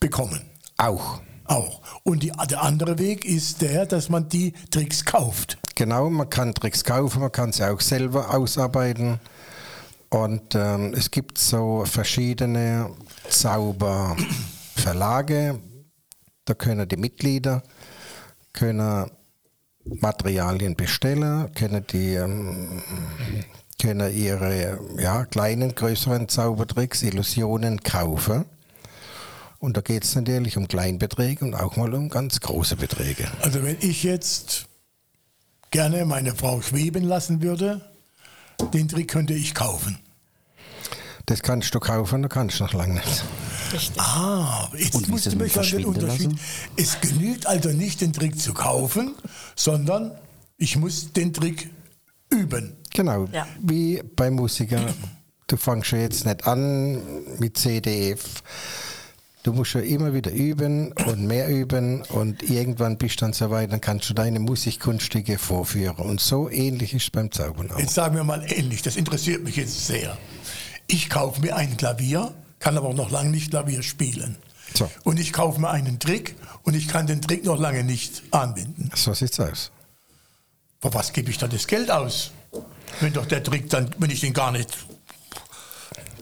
[0.00, 0.42] bekommen.
[0.76, 1.20] Auch.
[1.46, 1.80] Auch.
[2.04, 5.58] Und die, der andere Weg ist der, dass man die Tricks kauft.
[5.74, 9.18] Genau, man kann Tricks kaufen, man kann sie auch selber ausarbeiten.
[10.08, 12.90] Und ähm, es gibt so verschiedene
[13.28, 15.58] Zauberverlage.
[16.44, 17.64] Da können die Mitglieder
[18.54, 19.10] können
[19.84, 22.82] Materialien bestellen, können die ähm,
[23.80, 28.46] können ihre ja, kleinen, größeren Zaubertricks, Illusionen kaufen.
[29.58, 33.26] Und da geht es natürlich um Kleinbeträge und auch mal um ganz große Beträge.
[33.42, 34.66] Also wenn ich jetzt
[35.70, 37.80] gerne meine Frau schweben lassen würde,
[38.72, 39.98] den Trick könnte ich kaufen.
[41.26, 43.24] Das kannst du kaufen, da kannst du noch lange nicht.
[43.72, 44.00] Richtig.
[44.00, 46.32] Ah, jetzt und musst du mich an den Unterschied.
[46.32, 46.40] Lassen?
[46.76, 49.14] Es genügt also nicht, den Trick zu kaufen,
[49.56, 50.12] sondern
[50.58, 51.70] ich muss den Trick
[52.30, 52.76] üben.
[52.92, 53.46] Genau, ja.
[53.60, 54.80] wie beim Musiker.
[55.46, 57.02] Du fängst ja jetzt nicht an
[57.38, 58.42] mit CDF.
[59.42, 63.50] Du musst ja immer wieder üben und mehr üben und irgendwann bist du dann so
[63.50, 65.96] weit, dann kannst du deine Musikkunststücke vorführen.
[65.96, 67.78] Und so ähnlich ist es beim Zaubern auch.
[67.78, 70.16] Jetzt sagen wir mal ähnlich, das interessiert mich jetzt sehr.
[70.86, 74.36] Ich kaufe mir ein Klavier, kann aber auch noch lange nicht Klavier spielen.
[74.74, 74.90] So.
[75.04, 78.90] Und ich kaufe mir einen Trick und ich kann den Trick noch lange nicht anbinden.
[78.94, 79.70] So sieht's aus.
[80.80, 82.32] Aber was gebe ich dann das Geld aus?
[83.00, 84.68] Wenn doch der Trick dann, wenn ich den gar nicht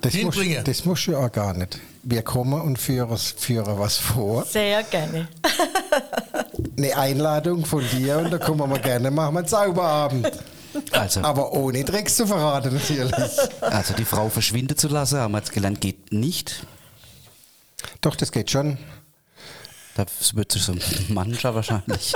[0.03, 0.57] das hinbringe.
[0.57, 1.79] Muss, das musst du auch gar nicht.
[2.03, 4.44] Wir kommen und führen, führen was vor.
[4.44, 5.29] Sehr gerne.
[6.77, 10.31] Eine Einladung von dir und da kommen wir gerne, machen wir einen Zauberabend.
[10.91, 13.13] Also, Aber ohne Tricks zu verraten natürlich.
[13.61, 16.67] Also die Frau verschwinden zu lassen, haben wir jetzt gelernt, geht nicht.
[18.01, 18.79] Doch, das geht schon.
[19.95, 22.15] Das wird sich so ein Mancher wahrscheinlich.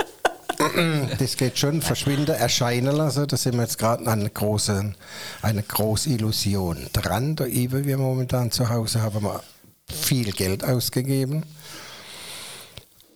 [1.19, 3.27] das geht schon, verschwinden, erscheinen lassen.
[3.27, 4.95] Da sind wir jetzt gerade an einer großen,
[5.41, 7.35] eine große Illusion dran.
[7.35, 9.43] Da eben wir momentan zu Hause haben wir
[9.89, 11.43] viel Geld ausgegeben.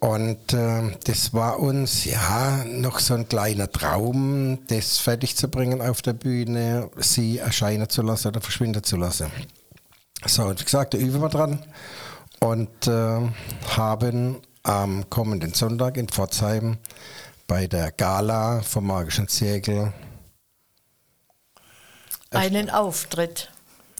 [0.01, 5.79] Und äh, das war uns ja noch so ein kleiner Traum, das fertig zu bringen
[5.79, 9.31] auf der Bühne, sie erscheinen zu lassen oder verschwinden zu lassen.
[10.25, 11.63] So, wie gesagt, da üben wir dran
[12.39, 13.29] und äh,
[13.77, 16.77] haben am kommenden Sonntag in Pforzheim
[17.45, 19.93] bei der Gala vom Magischen Zirkel
[22.31, 23.50] Einen Auftritt.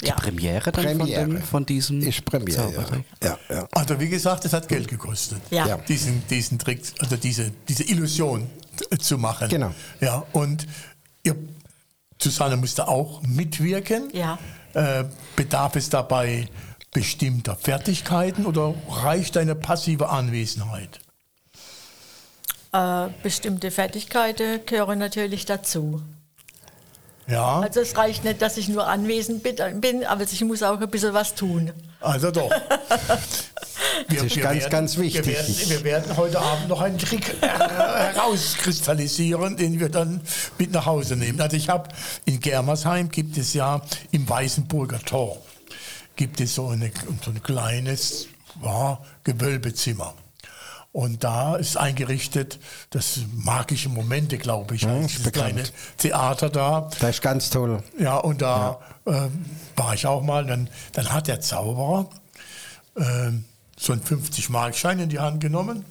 [0.02, 0.16] Die Ja.
[0.16, 1.22] Premiere dann Premiere.
[1.22, 2.58] Von, dem, von diesem ist Premiere.
[2.58, 3.06] Zaubertrick.
[3.24, 3.38] Ja.
[3.50, 3.68] Ja, ja.
[3.72, 5.42] Also wie gesagt, es hat Geld gekostet.
[5.52, 5.68] Ja.
[5.68, 5.78] Ja.
[5.78, 8.50] Diesen, diesen Trick, also diese, diese Illusion
[9.00, 9.50] zu machen.
[9.50, 9.74] Genau.
[10.00, 10.66] Ja, und
[11.24, 11.36] ihr,
[12.20, 14.10] Susanne musste auch mitwirken.
[14.14, 14.40] Ja.
[14.74, 16.48] Äh, bedarf es dabei
[16.94, 21.00] bestimmter Fertigkeiten oder reicht eine passive Anwesenheit?
[22.74, 26.02] Äh, bestimmte Fertigkeiten gehören natürlich dazu.
[27.32, 30.90] Ja, Also es reicht nicht, dass ich nur anwesend bin, aber ich muss auch ein
[30.90, 31.72] bisschen was tun.
[32.00, 32.52] also doch.
[34.08, 35.26] Wir, ist ganz, ganz wichtig.
[35.26, 40.22] Wir werden, wir werden heute Abend noch einen Trick äh, herauskristallisieren, den wir dann
[40.58, 41.42] mit nach Hause nehmen.
[41.42, 41.90] Also ich habe
[42.26, 45.38] in Germersheim gibt es ja im Weißenburger Tor
[46.16, 46.92] gibt es so, eine,
[47.24, 48.28] so ein kleines
[48.64, 50.14] ja, Gewölbezimmer.
[50.94, 55.54] Und da ist eingerichtet das magische Momente, glaube ich, heißt ist bekannt.
[55.54, 56.90] kleine Theater da.
[57.00, 57.82] Das ist ganz toll.
[57.98, 59.46] Ja, und da ähm,
[59.78, 60.46] war ich auch mal.
[60.46, 62.10] Dann, dann hat der Zauberer
[62.98, 63.46] ähm,
[63.78, 65.86] so einen 50-Markschein in die Hand genommen, ein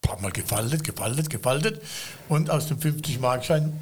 [0.00, 1.82] paar Mal gefaltet, gefaltet, gefaltet.
[2.30, 3.74] Und aus dem 50-Markschein,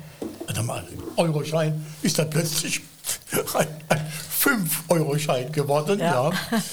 [0.49, 0.85] also mal
[1.16, 2.81] Euroschein, ist dann plötzlich
[3.55, 6.01] ein, ein 5-Euro-Schein geworden.
[6.01, 6.33] Ja.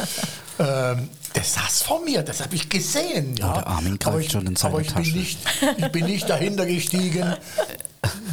[0.60, 3.36] ähm, das saß vor mir, das habe ich gesehen.
[3.38, 3.54] Ja.
[3.54, 5.12] der Armin greift aber ich, schon in seine aber ich Tasche.
[5.12, 5.39] Bin nicht,
[5.78, 7.36] ich bin nicht dahinter gestiegen.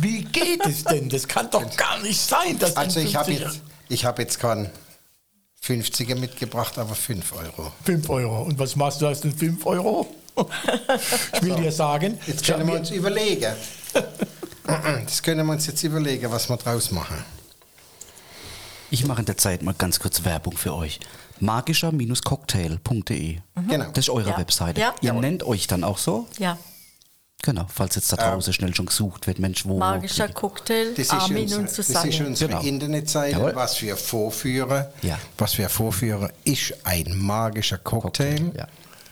[0.00, 1.08] Wie geht es denn?
[1.08, 2.58] Das kann doch gar nicht sein.
[2.58, 4.70] Dass Also ich habe 50er jetzt, ich hab jetzt keinen
[5.64, 7.72] 50er mitgebracht, aber 5 Euro.
[7.84, 8.42] 5 Euro.
[8.42, 10.14] Und was machst du aus den 5 Euro?
[11.34, 13.52] Ich will dir sagen, Jetzt können wir mir- uns überlegen.
[14.66, 17.22] Das können wir uns jetzt überlegen, was wir draus machen.
[18.90, 21.00] Ich mache in der Zeit mal ganz kurz Werbung für euch.
[21.40, 23.38] magischer-cocktail.de.
[23.68, 23.84] Genau.
[23.92, 24.38] Das ist eure Ja.
[24.38, 24.80] Webseite.
[24.80, 24.94] Ja.
[25.00, 25.20] Ihr Jawohl.
[25.22, 26.26] nennt euch dann auch so?
[26.38, 26.58] Ja,
[27.42, 29.78] Genau, falls jetzt da draußen schnell schon gesucht wird, Mensch, wo.
[29.78, 32.26] magischer Cocktail, Das ist, Armin unsere, und das ist Susanne.
[32.26, 32.62] unsere Genau.
[32.62, 33.54] Internetseite, Jawohl.
[33.54, 34.86] was wir vorführen.
[35.02, 35.18] Ja.
[35.36, 38.66] Was wir vorführen, ist ein magischer Cocktail, Cocktail, ja.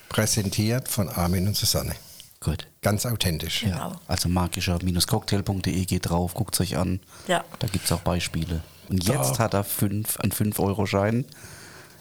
[0.08, 1.94] präsentiert von Armin und Susanne.
[2.40, 2.66] Gut.
[2.80, 3.64] Ganz authentisch.
[3.64, 3.68] Ja.
[3.68, 3.92] Genau.
[4.08, 7.00] Also magischer-cocktail.de geht drauf, guckt euch an.
[7.28, 7.44] Ja.
[7.58, 8.62] Da gibt es auch Beispiele.
[8.88, 11.26] Und jetzt hat er fünf, einen 5-Euro-Schein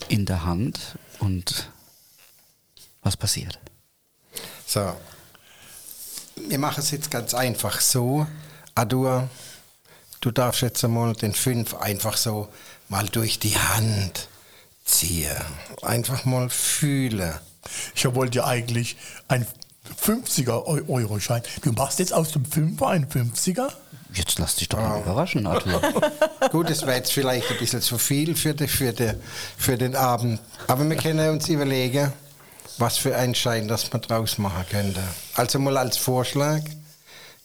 [0.10, 1.70] in der Hand und
[3.02, 3.60] was passiert?
[4.66, 4.96] So.
[6.36, 8.26] Wir machen es jetzt ganz einfach so.
[8.74, 9.30] Adur,
[10.22, 12.50] du darfst jetzt einmal den 5 einfach so
[12.90, 14.28] mal durch die Hand
[14.86, 15.36] ziehen.
[15.82, 17.34] Einfach mal fühlen.
[17.96, 19.46] Ich wollte ja eigentlich ein
[20.02, 21.44] 50er-Euro-Schein.
[21.62, 23.72] Du machst jetzt aus dem 5er einen 50er?
[24.14, 25.82] Jetzt lass dich doch mal überraschen, Arthur.
[26.52, 29.12] Gut, das wäre jetzt vielleicht ein bisschen zu viel für, die, für, die,
[29.58, 30.40] für den Abend.
[30.68, 32.12] Aber wir können uns überlegen,
[32.78, 35.02] was für einen Schein das man draus machen könnte.
[35.36, 36.62] Also mal als Vorschlag,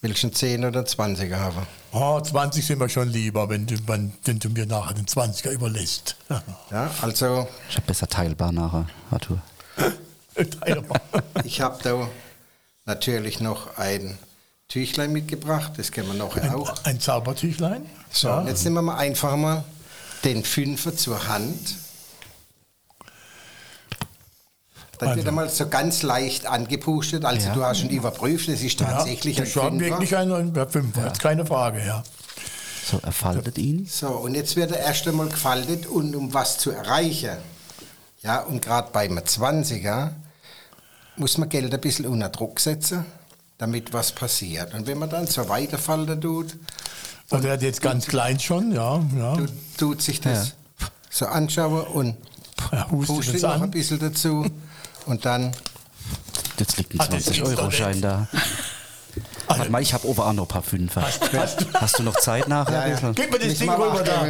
[0.01, 1.67] welchen 10 oder 20er haben.
[1.93, 5.51] Oh, 20 sind wir schon lieber, wenn du, wenn, wenn du mir nachher den 20er
[5.51, 6.17] überlässt.
[6.71, 9.41] Ja, also Ich habe besser teilbar nachher, Arthur.
[10.61, 11.01] Teile mal.
[11.45, 12.09] ich habe da
[12.85, 14.19] natürlich noch ein
[14.69, 16.75] Tüchlein mitgebracht, das kennen wir nachher auch.
[16.85, 17.87] Ein Zaubertüchlein.
[18.11, 19.65] So, und jetzt nehmen wir mal einfach mal
[20.25, 21.77] den Fünfer zur Hand.
[24.99, 25.29] Dann wird Also.
[25.29, 27.25] er mal so ganz leicht angepustet.
[27.25, 27.55] Also Ja.
[27.55, 29.85] du hast schon überprüft, es ist tatsächlich ja, ein das war Fünfer.
[29.87, 32.03] wirklich ein, ein Fünfer, jetzt keine Frage, ja.
[32.91, 33.87] So, er faltet ihn.
[33.87, 37.37] So, und jetzt wird er erst einmal gefaltet und um was zu erreichen.
[38.23, 40.13] Ja, und gerade beim 20er
[41.17, 43.05] muss man Geld ein bisschen unter Druck setzen,
[43.59, 44.75] damit was passiert.
[44.75, 46.57] Und wenn man dann so weiterfalten tut,
[47.31, 49.01] Also er hat jetzt ganz klein schon, ja.
[49.17, 49.37] ja.
[49.37, 50.55] tut, tut sich das
[51.11, 52.17] so anschauen und
[52.91, 53.71] hustet pustet noch ein an.
[53.71, 54.47] bisschen dazu.
[55.07, 55.53] Und dann,
[56.59, 58.05] Jetzt liegt ein Ah, das gibt's doch 20-Euro-Schein nicht.
[58.05, 58.29] da.
[59.49, 61.03] Warte mal, ich habe oben auch noch ein paar Fünfer.
[61.75, 62.89] Hast du noch Zeit nachher?
[62.89, 63.13] Ja, ja.
[63.13, 64.27] Gib mir das Ding rüber da.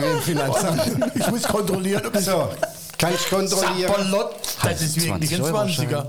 [1.15, 2.51] Ich muss kontrollieren, ob es so,
[2.99, 3.89] kann ich kontrollieren.
[3.93, 6.07] Sapperlot, das ist wirklich ein 20 20er.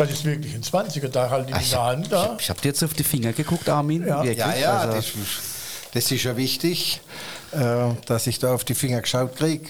[0.00, 2.10] Das ist wirklich ein 20er, da halt in Ich der Hand.
[2.10, 2.36] Da.
[2.40, 4.06] Ich habe dir jetzt auf die Finger geguckt, Armin.
[4.06, 4.22] Ja.
[4.22, 4.38] Wirklich.
[4.38, 5.06] Ja, ja, Also, das,
[5.92, 7.00] das ist ja wichtig,
[7.52, 7.58] äh,
[8.06, 9.68] dass ich da auf die Finger geschaut kriege.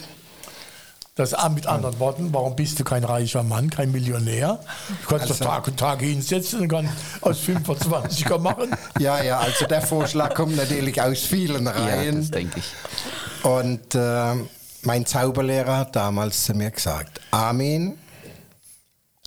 [1.17, 4.61] Das mit anderen Worten, warum bist du kein reicher Mann, kein Millionär?
[5.03, 8.71] Du kannst Also- doch Tag und Tag hinsetzen und kannst aus 25er machen.
[9.01, 12.17] Ja, ja, also der Vorschlag kommt natürlich aus vielen ja, Reihen.
[12.21, 13.45] das denke ich.
[13.45, 14.35] Und äh,
[14.83, 17.99] mein Zauberlehrer hat damals zu mir gesagt, Armin,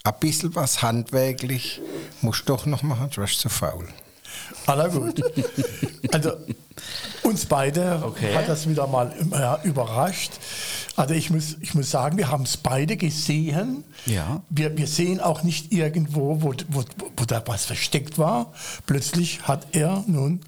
[0.06, 1.80] ein bisschen was handwerklich
[2.22, 3.88] musst du doch noch machen, du bist zu faul.
[4.66, 5.22] aller gut.
[6.12, 6.32] Also
[7.24, 8.36] uns beide Okay.
[8.36, 10.34] hat das wieder mal ja, überrascht.
[10.98, 13.86] Also ich muss, ich muss sagen, wir haben es beide gesehen.
[14.06, 14.42] Ja.
[14.50, 16.84] Wir, wir sehen auch nicht irgendwo, wo, wo,
[17.16, 18.52] wo da was versteckt war.
[18.86, 20.42] Plötzlich hat er nun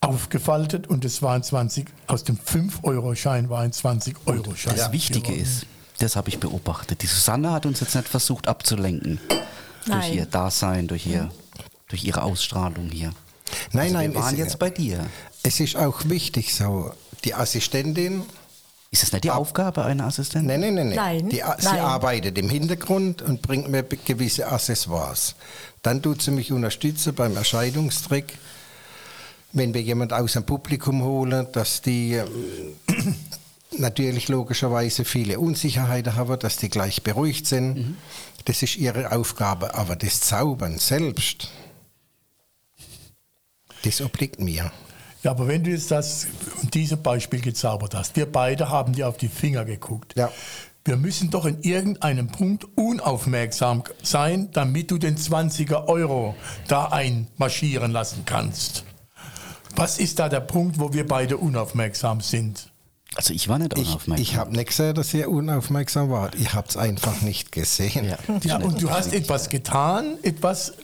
[0.00, 4.76] aufgefaltet und es war ein 20, aus dem 5-Euro-Schein war ein 20-Euro-Schein.
[4.76, 5.66] Das Wichtige ist,
[5.98, 7.02] das habe ich beobachtet.
[7.02, 9.18] Die Susanne hat uns jetzt nicht versucht abzulenken.
[9.28, 10.12] Durch Nein.
[10.14, 11.30] ihr Dasein, durch, ihr,
[11.88, 13.12] durch ihre Ausstrahlung hier.
[13.72, 15.06] Nein, Also nein, wir waren es, jetzt bei dir.
[15.42, 16.92] es ist auch wichtig so.
[17.24, 18.22] Die Assistentin,
[18.90, 20.48] Ist das nicht die Aufgabe einer Assistentin?
[20.48, 20.96] nein, nein, nein, nein.
[20.96, 21.80] Nein, Die, A- sie nein.
[21.80, 25.34] arbeitet im Hintergrund und bringt mir gewisse Accessoires.
[25.82, 28.36] Dann tut sie mich unterstützen beim Erscheinungstrick.
[29.52, 33.14] Wenn wir jemand aus dem Publikum holen, dass die ähm,
[33.72, 37.74] natürlich logischerweise viele Unsicherheiten haben, dass die gleich beruhigt sind.
[37.76, 37.96] Mhm.
[38.44, 39.74] Das ist ihre Aufgabe.
[39.74, 41.50] Aber das Zaubern selbst,
[43.84, 44.70] das obliegt mir.
[45.22, 46.26] Ja, aber wenn du jetzt das
[46.62, 50.14] in diesem Beispiel gezaubert hast, wir beide haben dir auf die Finger geguckt.
[50.16, 50.30] Ja.
[50.84, 56.36] Wir müssen doch in irgendeinem Punkt unaufmerksam sein, damit du den 20er Euro
[56.68, 58.84] da einmarschieren lassen kannst.
[59.74, 62.70] Was ist da der Punkt, wo wir beide unaufmerksam sind?
[63.16, 64.22] Also ich war nicht Ich, unaufmerksam.
[64.22, 66.34] ich habe nicht gesehen, dass ihr unaufmerksam wart.
[66.34, 68.04] Ich habe es einfach nicht gesehen.
[68.04, 68.18] Ja.
[68.42, 70.74] Ja, und du hast etwas getan, etwas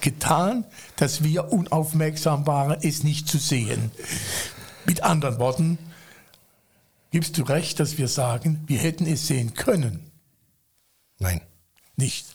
[0.00, 0.64] getan,
[0.96, 3.90] dass wir unaufmerksam waren, es nicht zu sehen.
[4.86, 5.78] Mit anderen Worten,
[7.10, 10.10] gibst du recht, dass wir sagen, wir hätten es sehen können.
[11.18, 11.40] Nein.
[11.96, 12.26] Nicht.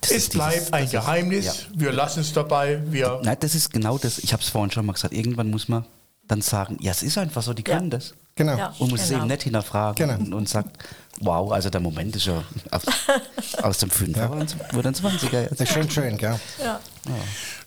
[0.00, 1.52] Das es ist dieses- bleibt ein das ist- Geheimnis, ja.
[1.74, 4.18] wir lassen es dabei, wir Nein, das ist genau das.
[4.18, 5.12] Ich habe es vorhin schon mal gesagt.
[5.14, 5.84] Irgendwann muss man
[6.28, 8.14] dann sagen, ja, es ist einfach so, die können das.
[8.34, 8.56] Genau.
[8.56, 8.74] Ja.
[8.78, 9.20] Und muss es Genau.
[9.20, 10.18] eben nicht hinterfragen Genau.
[10.18, 10.78] und, und sagt,
[11.20, 12.82] wow, also der Moment ist ja aus,
[13.62, 14.30] aus dem Fünfer
[14.72, 15.52] wurde ein 20er jetzt.
[15.52, 16.40] Das ist schon schön, gell?
[16.62, 16.80] Ja.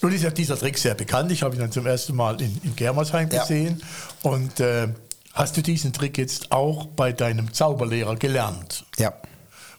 [0.02, 1.32] Nun ist ja dieser Trick sehr bekannt.
[1.32, 3.42] Ich habe ihn dann zum ersten Mal in, in Germersheim Ja.
[3.42, 3.82] gesehen.
[4.24, 4.88] Und äh,
[5.34, 8.86] hast du diesen Trick jetzt auch bei deinem Zauberlehrer gelernt?
[8.98, 9.14] Ja.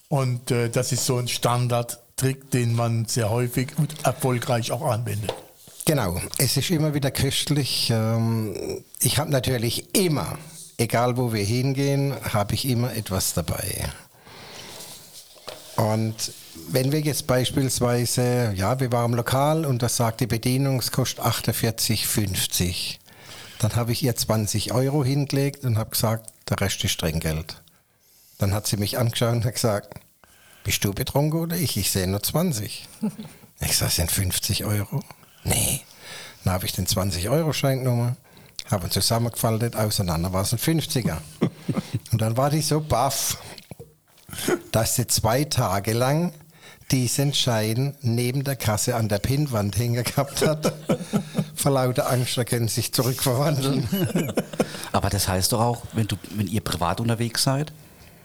[0.09, 5.35] Und äh, das ist so ein Standardtrick, den man sehr häufig und erfolgreich auch anwendet.
[5.87, 6.20] Genau.
[6.38, 7.90] Es ist immer wieder köstlich.
[7.90, 10.37] Ähm, Ich habe natürlich immer,
[10.79, 13.88] egal wo wir hingehen, habe ich immer etwas dabei.
[15.77, 16.33] Und
[16.68, 20.90] wenn wir jetzt beispielsweise, ja, wir waren im Lokal und das sagt die Bedienung, es
[20.90, 22.96] kostet 48,50.
[23.61, 27.62] Dann habe ich ihr 20 Euro hingelegt und habe gesagt, der Rest ist Trinkgeld.
[28.38, 29.94] Dann hat sie mich angeschaut und hat gesagt,
[30.64, 31.77] bist du betrunken oder ich?
[31.77, 32.88] Ich sehe nur 20.
[33.61, 35.03] Ich sage, sind 50 Euro?
[35.46, 35.80] Nee.
[36.44, 38.16] Dann habe ich den 20-Euro-Schein genommen,
[38.70, 41.18] habe ihn zusammengefaltet, auseinander war es ein 50er.
[42.12, 43.38] Und dann war die so baff,
[44.72, 46.32] dass sie zwei Tage lang
[46.90, 50.72] diesen Schein neben der Kasse an der Pinnwand hängen gehabt hat.
[51.54, 53.88] Vor lauter Angst, da können sie sich zurückverwandeln.
[54.92, 57.72] Aber das heißt doch auch, wenn, du, wenn ihr privat unterwegs seid,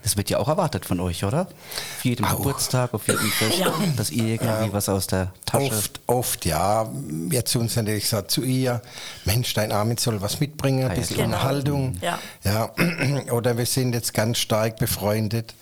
[0.03, 1.41] das wird ja auch erwartet von euch, oder?
[1.41, 2.37] Auf jedem Auch.
[2.37, 3.63] Geburtstag, auf jedem Fest,
[3.97, 5.71] dass ihr irgendwie was aus der Tasche...
[5.71, 6.89] Oft, oft, ja.
[7.29, 8.81] Jetzt zu uns natürlich gesagt, zu ihr,
[9.25, 11.27] Mensch, dein Armin soll was mitbringen, ein ja, bisschen klar.
[11.27, 11.97] Unterhaltung.
[12.01, 12.19] Ja.
[12.43, 12.71] ja.
[13.31, 15.53] Oder wir sind jetzt ganz stark befreundet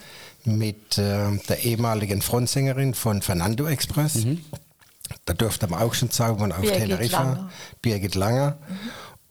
[0.45, 4.25] mit äh, der ehemaligen Frontsängerin von Fernando Express.
[5.25, 7.23] Da durfte man auch schon zaubern auf Birgit Teneriffa.
[7.23, 7.49] Langer.
[7.81, 8.57] Birgit Langer.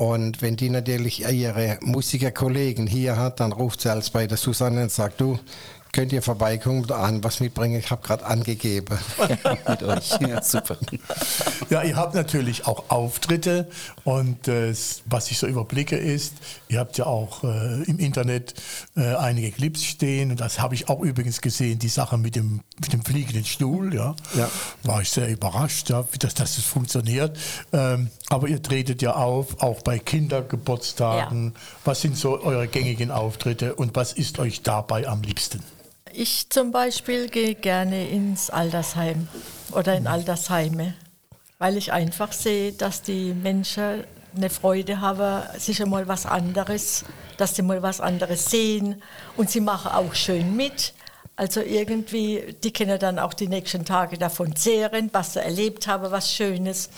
[0.01, 4.83] Und wenn die natürlich ihre Musikerkollegen hier hat, dann ruft sie als bei der Susanne
[4.83, 5.41] und sagt, du,
[5.93, 7.79] könnt ihr vorbeikommen oder an was mitbringen?
[7.79, 8.99] Ich habe gerade angegeben.
[9.69, 10.19] mit euch.
[10.21, 10.77] Ja, super.
[11.71, 13.69] Ja, ihr habt natürlich auch Auftritte
[14.05, 14.75] und äh,
[15.07, 16.35] was ich so überblicke ist,
[16.69, 18.55] ihr habt ja auch äh, im Internet
[18.97, 22.61] äh, einige Clips stehen und das habe ich auch übrigens gesehen, die Sache mit dem,
[22.81, 24.15] mit dem fliegenden Stuhl, ja.
[24.35, 24.51] Ja.
[24.85, 27.37] War ich sehr überrascht, ja, wie das, dass das funktioniert.
[27.73, 31.55] Ähm, aber ihr tretet ja auf, auch bei Kindergeburtstagen.
[31.85, 35.63] Was sind so eure gängigen Auftritte und was ist euch dabei am liebsten?
[36.21, 39.29] Ich zum Beispiel gehe gerne ins Altersheim
[39.71, 40.95] oder in Altersheime,
[41.61, 44.03] weil ich einfach sehe, dass die Menschen
[44.35, 47.05] eine Freude haben, sich einmal was anderes,
[47.37, 49.01] dass sie mal was anderes sehen
[49.37, 50.93] und sie machen auch schön mit.
[51.37, 56.11] Also irgendwie, die können dann auch die nächsten Tage davon zehren, was sie erlebt haben,
[56.11, 56.91] was Schönes.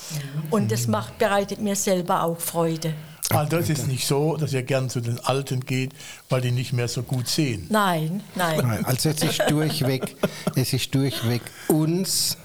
[0.49, 2.95] Und das macht, bereitet mir selber auch Freude.
[3.31, 5.93] Also es ist nicht so, dass ihr gern zu den Alten geht,
[6.29, 7.67] weil die nicht mehr so gut sehen.
[7.71, 8.59] Nein, nein.
[8.63, 10.17] Nein, Also es ist durchweg,
[10.57, 12.37] es ist durchweg uns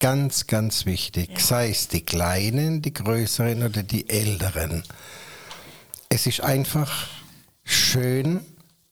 [0.00, 4.82] ganz, ganz wichtig, sei es die Kleinen, die Größeren oder die Älteren.
[6.10, 7.08] Es ist einfach
[7.64, 8.40] schön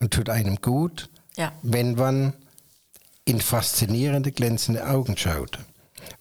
[0.00, 1.52] und tut einem gut, Ja.
[1.62, 2.32] wenn man
[3.24, 5.58] in faszinierende, glänzende Augen schaut.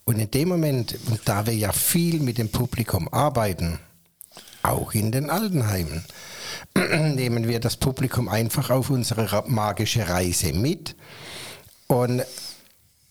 [0.04, 3.78] Und in dem Moment, und da wir ja viel mit dem Publikum arbeiten,
[4.62, 6.04] auch in den Altenheimen,
[7.14, 10.96] nehmen wir das Publikum einfach auf unsere magische Reise mit.
[11.86, 12.22] Und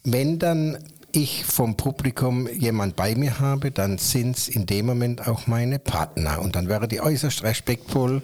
[0.03, 0.77] wenn dann
[1.13, 5.79] ich vom Publikum jemand bei mir habe, dann sind es in dem Moment auch meine
[5.79, 6.41] Partner.
[6.41, 8.21] Und dann werden die äußerst respektvoll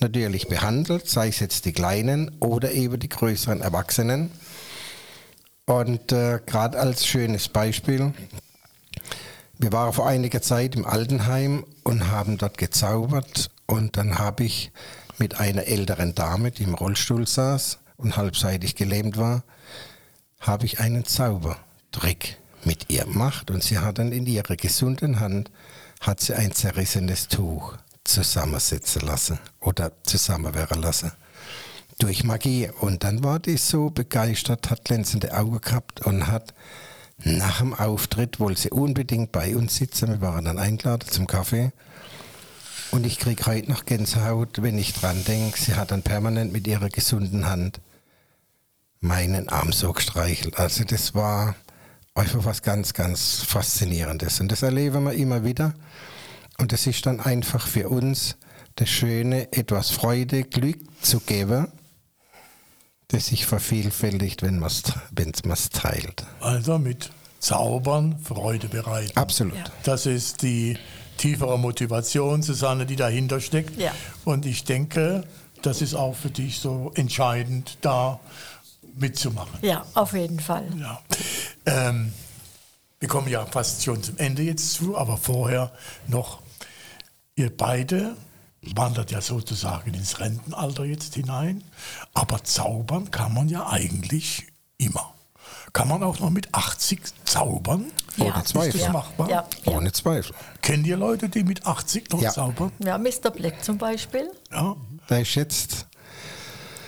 [0.00, 4.30] natürlich behandelt, sei es jetzt die Kleinen oder eben die größeren Erwachsenen.
[5.64, 8.12] Und äh, gerade als schönes Beispiel,
[9.58, 14.70] wir waren vor einiger Zeit im Altenheim und haben dort gezaubert und dann habe ich
[15.18, 19.44] mit einer älteren Dame, die im Rollstuhl saß und halbseitig gelähmt war,
[20.40, 25.50] habe ich einen Zaubertrick mit ihr gemacht und sie hat dann in ihrer gesunden Hand
[26.00, 31.12] hat sie ein zerrissenes Tuch zusammensetzen lassen oder zusammenwehren lassen
[31.98, 32.70] durch Magie.
[32.80, 36.54] Und dann war die so begeistert, hat glänzende Augen gehabt und hat
[37.24, 40.08] nach dem Auftritt wollte sie unbedingt bei uns sitzen.
[40.08, 41.72] Wir waren dann eingeladen zum Kaffee.
[42.90, 45.58] Und ich kriege heute noch Gänsehaut, wenn ich dran denke.
[45.58, 47.80] Sie hat dann permanent mit ihrer gesunden Hand
[49.00, 50.58] meinen Arm so gestreichelt.
[50.58, 51.56] Also das war
[52.14, 54.40] einfach was ganz, ganz Faszinierendes.
[54.40, 55.74] Und das erleben wir immer wieder.
[56.58, 58.36] Und das ist dann einfach für uns
[58.76, 61.68] das Schöne, etwas Freude, Glück zu geben,
[63.08, 66.24] das sich vervielfältigt, wenn man es teilt.
[66.40, 69.16] Also mit Zaubern Freude bereiten.
[69.16, 69.56] Absolut.
[69.56, 69.64] Ja.
[69.84, 70.76] Das ist die
[71.16, 73.76] tiefere Motivation, Susanne, die dahinter steckt.
[73.78, 73.92] Ja.
[74.24, 75.24] Und ich denke,
[75.62, 78.20] das ist auch für dich so entscheidend, da
[78.96, 79.58] mitzumachen.
[79.62, 80.66] Ja, auf jeden Fall.
[80.78, 81.00] Ja.
[81.66, 82.12] Ähm,
[82.98, 85.70] wir kommen ja fast schon zum Ende jetzt zu, aber vorher
[86.06, 86.40] noch,
[87.34, 88.16] ihr beide
[88.74, 91.62] wandert ja sozusagen ins Rentenalter jetzt hinein,
[92.14, 94.46] aber zaubern kann man ja eigentlich
[94.78, 95.12] immer.
[95.72, 97.86] Kann man auch noch mit 80 zaubern?
[98.16, 98.26] Ja.
[98.26, 98.74] Ohne Zweifel.
[98.76, 99.28] Ist das machbar?
[99.28, 99.46] Ja.
[99.64, 99.72] Ja.
[99.72, 100.34] Ohne Zweifel.
[100.62, 102.30] Kennt ihr Leute, die mit 80 noch Ja.
[102.32, 102.72] zaubern?
[102.78, 103.30] Ja, Mr.
[103.30, 104.30] Black zum Beispiel.
[104.50, 104.74] Ja.
[105.10, 105.86] Der ist jetzt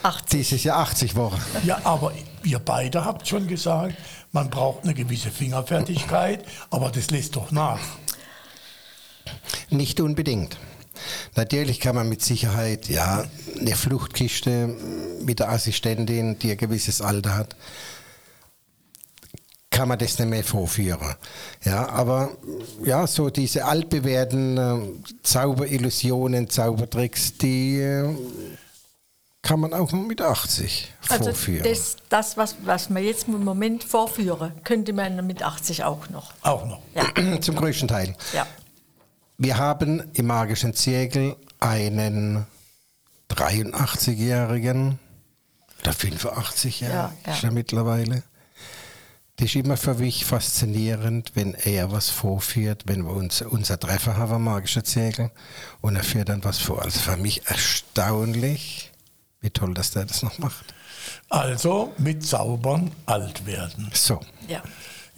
[0.03, 0.29] 80.
[0.39, 1.39] dieses Jahr 80 Wochen.
[1.63, 2.13] ja, aber
[2.43, 3.95] ihr beide habt schon gesagt,
[4.31, 7.79] man braucht eine gewisse Fingerfertigkeit, aber das lässt doch nach.
[9.69, 10.57] Nicht unbedingt.
[11.35, 13.25] Natürlich kann man mit Sicherheit, ja,
[13.59, 14.75] eine Fluchtkiste
[15.21, 17.55] mit der Assistentin, die ein gewisses Alter hat,
[19.71, 21.15] kann man das nicht mehr vorführen.
[21.63, 22.31] Ja, aber
[22.83, 28.13] ja, so diese altbewährten äh, Zauberillusionen, Zaubertricks, die äh,
[29.41, 31.63] kann man auch mit 80 Also vorführen.
[31.63, 36.33] das, das was, was wir jetzt im Moment vorführen, könnte man mit 80 auch noch.
[36.41, 36.81] Auch noch.
[36.95, 38.15] Ja, Zum größten Teil.
[38.33, 38.45] ja.
[39.41, 42.45] Wir haben im magischen Zirkel einen
[43.29, 44.99] 83-Jährigen
[45.79, 47.39] oder 85 Jahre Ja, ja.
[47.43, 48.23] er mittlerweile.
[49.37, 54.17] Das ist immer für mich faszinierend, wenn er was vorführt, wenn wir uns unser Treffer
[54.17, 55.31] haben, am magischen Zirkel,
[55.79, 56.81] und er führt dann was vor.
[56.81, 58.91] Also für mich erstaunlich,
[59.39, 60.65] wie toll, dass der das noch macht.
[61.29, 63.89] Also mit Zaubern alt werden.
[63.93, 64.19] So,
[64.49, 64.61] ja.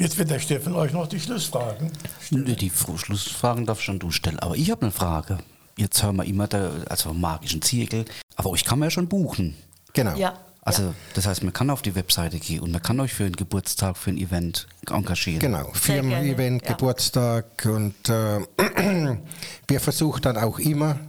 [0.01, 1.91] Jetzt wird der Steffen euch noch die Schlussfragen.
[2.31, 4.39] Nee, Die Fr- Schlussfragen darf schon du stellen.
[4.39, 5.37] Aber ich habe eine Frage.
[5.77, 8.05] Jetzt hören wir immer, da, also magischen Zirkel.
[8.35, 9.55] Aber euch kann man ja schon buchen.
[9.93, 10.15] genau.
[10.15, 10.33] Ja.
[10.63, 10.93] Also ja.
[11.15, 13.97] das heißt, man kann auf die Webseite gehen und man kann euch für einen Geburtstag,
[13.97, 15.39] für ein Event engagieren.
[15.39, 16.73] Genau, Firmen-Event, ja.
[16.73, 18.41] Geburtstag und äh,
[19.67, 20.99] wir versuchen dann auch immer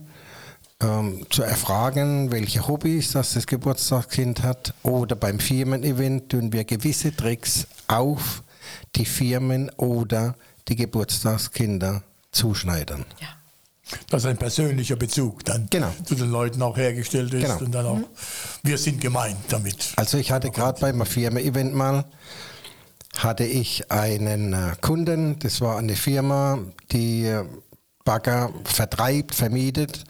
[0.80, 7.14] ähm, zu erfragen, welche Hobbys das das Geburtstagskind hat oder beim Firmen-Event tun wir gewisse
[7.14, 8.42] Tricks auf
[8.96, 10.36] die Firmen oder
[10.68, 13.04] die Geburtstagskinder zuschneidern.
[13.20, 13.28] ja.
[14.08, 15.92] Dass ein persönlicher Bezug dann Genau.
[16.04, 17.58] zu den Leuten auch hergestellt ist Genau.
[17.58, 17.98] und dann auch,
[18.62, 19.92] wir sind gemeint damit.
[19.96, 22.06] Also ich hatte gerade beim Firmen-Event mal,
[23.18, 26.58] hatte ich einen äh, Kunden, das war eine Firma,
[26.90, 27.44] die äh,
[28.04, 30.04] Bagger vertreibt, vermietet.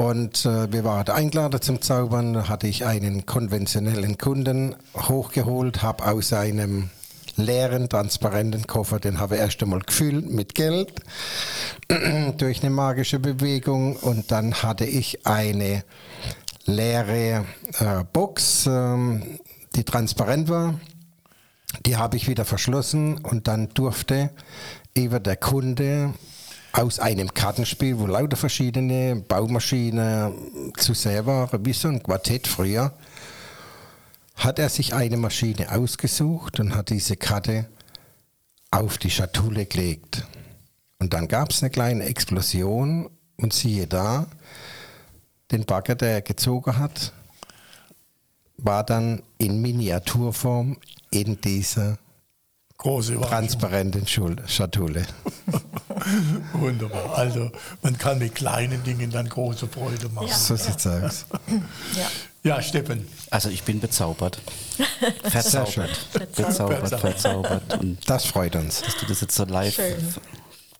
[0.00, 6.06] Und äh, wir waren eingeladen zum Zaubern, da hatte ich einen konventionellen Kunden hochgeholt, habe
[6.06, 6.88] aus einem
[7.36, 11.02] leeren, transparenten Koffer, den habe ich erst einmal gefüllt mit Geld
[12.38, 15.84] durch eine magische Bewegung und dann hatte ich eine
[16.64, 17.44] leere
[17.78, 19.38] äh, Box, ähm,
[19.76, 20.80] die transparent war.
[21.84, 24.30] Die habe ich wieder verschlossen und dann durfte
[24.94, 26.14] eben der Kunde
[26.72, 32.92] aus einem Kartenspiel, wo lauter verschiedene Baumaschinen zu sehen waren, wie so ein Quartett früher,
[34.36, 37.68] hat er sich eine Maschine ausgesucht und hat diese Karte
[38.70, 40.26] auf die Schatulle gelegt.
[40.98, 44.26] Und dann gab es eine kleine Explosion und siehe da,
[45.50, 47.12] den Bagger, der er gezogen hat,
[48.56, 50.78] war dann in Miniaturform
[51.10, 51.98] in dieser
[52.78, 55.06] Große transparenten Schatulle.
[56.52, 57.16] Wunderbar.
[57.18, 57.50] Also
[57.82, 60.28] man kann mit kleinen Dingen dann große Freude machen.
[60.28, 60.34] Ja.
[60.34, 61.26] So sieht's aus.
[61.96, 62.08] Ja.
[62.42, 63.06] Ja, Steppen.
[63.30, 64.40] Also ich bin bezaubert.
[65.22, 65.70] Sehr Verzaubert.
[65.72, 66.26] schön.
[66.36, 67.78] Bezaubert, verzaubert.
[67.80, 68.80] Und Das freut uns.
[68.80, 69.94] dass du das jetzt so live Schön.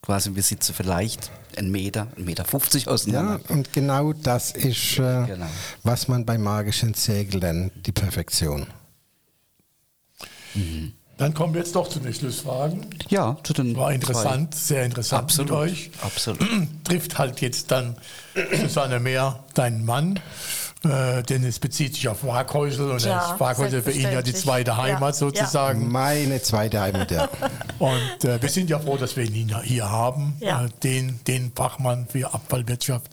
[0.00, 3.40] quasi, wir sitzen vielleicht einen Meter, einen Meter 50 Ja, auseinander.
[3.48, 5.46] und genau das ist, äh, Genau.
[5.82, 8.66] was man beim magischen Segel nennt, die Perfektion.
[11.20, 12.86] Dann kommen wir jetzt doch zu den Schlussfragen.
[13.10, 15.50] Ja, zu den War interessant, sehr interessant Absolut.
[15.50, 15.90] mit euch.
[16.02, 16.40] Absolut.
[16.84, 17.94] Trifft halt jetzt dann
[18.58, 20.18] Susanne Mehr, deinen Mann,
[20.82, 24.78] äh, denn es bezieht sich auf Waghäusel und ist Waghäusel für ihn ja die zweite
[24.78, 25.12] Heimat Ja, ja.
[25.12, 25.92] sozusagen.
[25.92, 27.28] Meine zweite Heimat, ja.
[27.78, 30.64] Und äh, wir sind ja froh, dass wir ihn hier haben, Ja.
[30.64, 33.10] äh, den, den Fachmann für Abfallwirtschaft.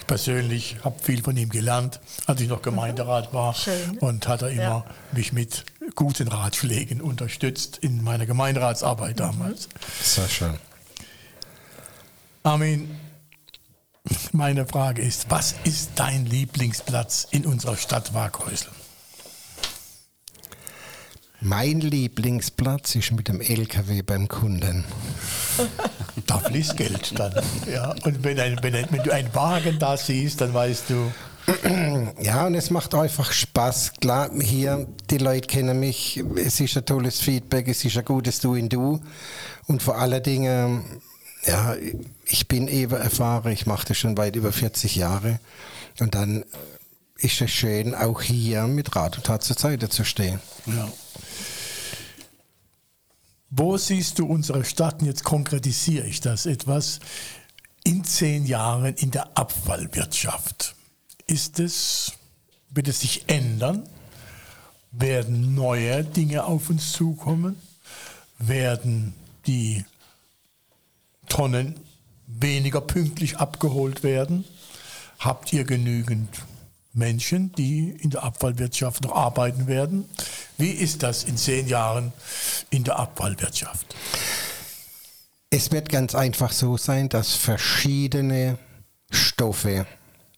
[0.00, 3.54] Ich persönlich habe viel von ihm gelernt, als ich noch Gemeinderat war.
[3.54, 3.98] Schön.
[4.00, 4.84] Und hat er immer Ja.
[5.12, 5.64] mich mit
[5.94, 9.68] guten Ratschlägen unterstützt in meiner Gemeinderatsarbeit damals.
[10.02, 10.58] Sehr schön.
[12.42, 12.98] Armin,
[14.32, 18.70] meine Frage ist, was ist dein Lieblingsplatz in unserer Stadt Waghäusel?
[21.40, 24.84] Mein Lieblingsplatz ist mit dem LKW beim Kunden.
[26.26, 27.34] Da fließt Geld dann.
[27.70, 27.94] Ja.
[28.04, 31.12] Und wenn, ein, wenn, ein, wenn du einen Wagen da siehst, dann weißt du,
[32.20, 33.94] Ja, und es macht einfach Spaß.
[34.00, 38.40] Klar, hier, die Leute kennen mich, es ist ein tolles Feedback, es ist ein gutes
[38.40, 39.00] Du in Du.
[39.66, 40.84] Und vor allen Dingen,
[41.44, 41.76] ja,
[42.24, 45.40] ich bin eben erfahren, ich mache das schon weit über 40 Jahre.
[46.00, 46.44] Und dann
[47.18, 50.40] ist es schön, auch hier mit Rat und Tat zur Seite zu stehen.
[50.66, 50.88] Ja.
[53.50, 56.98] Wo siehst du unsere Stadt, und jetzt konkretisiere ich das etwas,
[57.84, 60.73] in zehn Jahren in der Abfallwirtschaft?
[61.26, 62.12] Ist es,
[62.70, 63.88] wird es sich ändern?
[64.92, 67.56] Werden neue Dinge auf uns zukommen?
[68.38, 69.14] Werden
[69.46, 69.84] die
[71.28, 71.80] Tonnen
[72.26, 74.44] weniger pünktlich abgeholt werden?
[75.18, 76.28] Habt ihr genügend
[76.92, 80.08] Menschen, die in der Abfallwirtschaft noch arbeiten werden?
[80.58, 82.12] Wie ist das in zehn Jahren
[82.70, 83.94] in der Abfallwirtschaft?
[85.50, 88.58] Es wird ganz einfach so sein, dass verschiedene
[89.10, 89.86] Stoffe,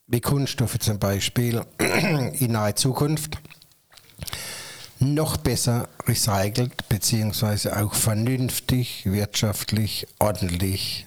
[0.07, 3.39] wie Kunststoffe zum Beispiel, in naher Zukunft
[4.99, 7.71] noch besser recycelt bzw.
[7.71, 11.07] auch vernünftig, wirtschaftlich, ordentlich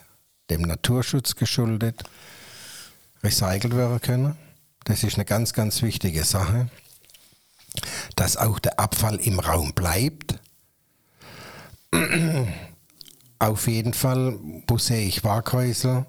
[0.49, 2.03] dem Naturschutz geschuldet
[3.23, 4.37] recycelt werden können.
[4.85, 6.69] Das ist eine ganz, ganz wichtige Sache,
[8.15, 10.39] dass auch der Abfall im Raum bleibt.
[13.39, 14.37] Auf jeden Fall,
[14.67, 16.05] wo sehe ich Waghäusel?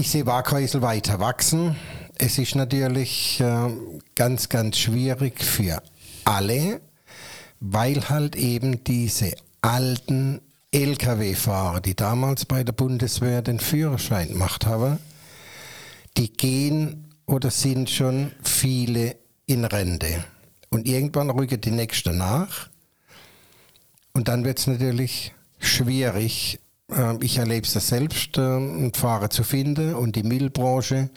[0.00, 1.76] Ich sehe Waghäusel weiter wachsen.
[2.16, 3.68] Es ist natürlich äh,
[4.14, 5.82] ganz, ganz schwierig für
[6.24, 6.80] alle,
[7.60, 10.40] weil halt eben diese alten
[10.72, 14.98] Lkw-Fahrer, die damals bei der Bundeswehr den Führerschein gemacht haben,
[16.16, 20.24] die gehen oder sind schon viele in Rente.
[20.70, 22.70] Und irgendwann rücken die Nächsten nach.
[24.14, 26.58] Und dann wird es natürlich schwierig.
[26.92, 29.94] Äh, Ich erlebe es selbst, äh, einen Fahrer zu finden.
[29.94, 31.10] Und die Müllbranche,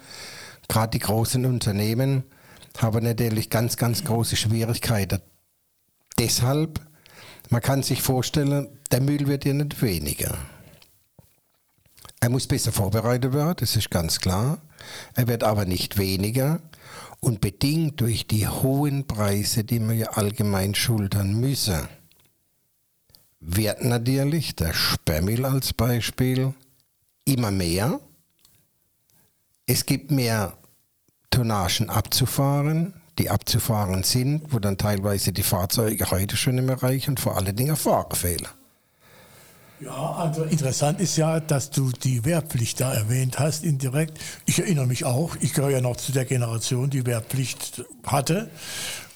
[0.67, 2.24] gerade die großen Unternehmen,
[2.78, 5.19] haben natürlich ganz, ganz große Schwierigkeiten.
[6.17, 6.80] Deshalb,
[7.49, 10.38] man kann sich vorstellen, der Müll wird ja nicht weniger.
[12.19, 14.61] Er muss besser vorbereitet werden, das ist ganz klar.
[15.15, 16.61] Er wird aber nicht weniger.
[17.19, 21.88] Und bedingt durch die hohen Preise, die wir ja allgemein schultern müssen,
[23.45, 26.53] wird natürlich der Sperrmüll als Beispiel
[27.25, 27.99] immer mehr.
[29.65, 30.53] Es gibt mehr
[31.29, 37.19] Tonnagen abzufahren, die abzufahren sind, wo dann teilweise die Fahrzeuge heute schon mehr reichen und
[37.19, 38.49] vor allen Dingen Fahrerfehler.
[39.79, 44.17] Ja, also interessant ist ja, dass du die Wehrpflicht da erwähnt hast, indirekt.
[44.45, 48.49] Ich erinnere mich auch, ich gehöre ja noch zu der Generation, die Wehrpflicht hatte.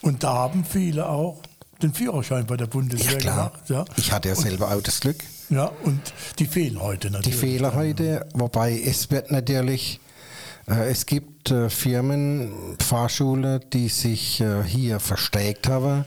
[0.02, 1.40] Und da haben viele auch
[1.82, 3.70] den Führerschein bei der Bundeswehr Ja klar, gemacht.
[3.70, 3.84] Ja.
[3.96, 5.22] ich hatte ja selber auch das Glück.
[5.48, 6.00] ja, und
[6.38, 7.38] die fehlen heute Die natürlich.
[7.38, 10.00] Fehler heute, wobei es wird natürlich,
[10.68, 16.04] äh, es gibt äh, Firmen, Fahrschulen, die sich äh, hier verstärkt haben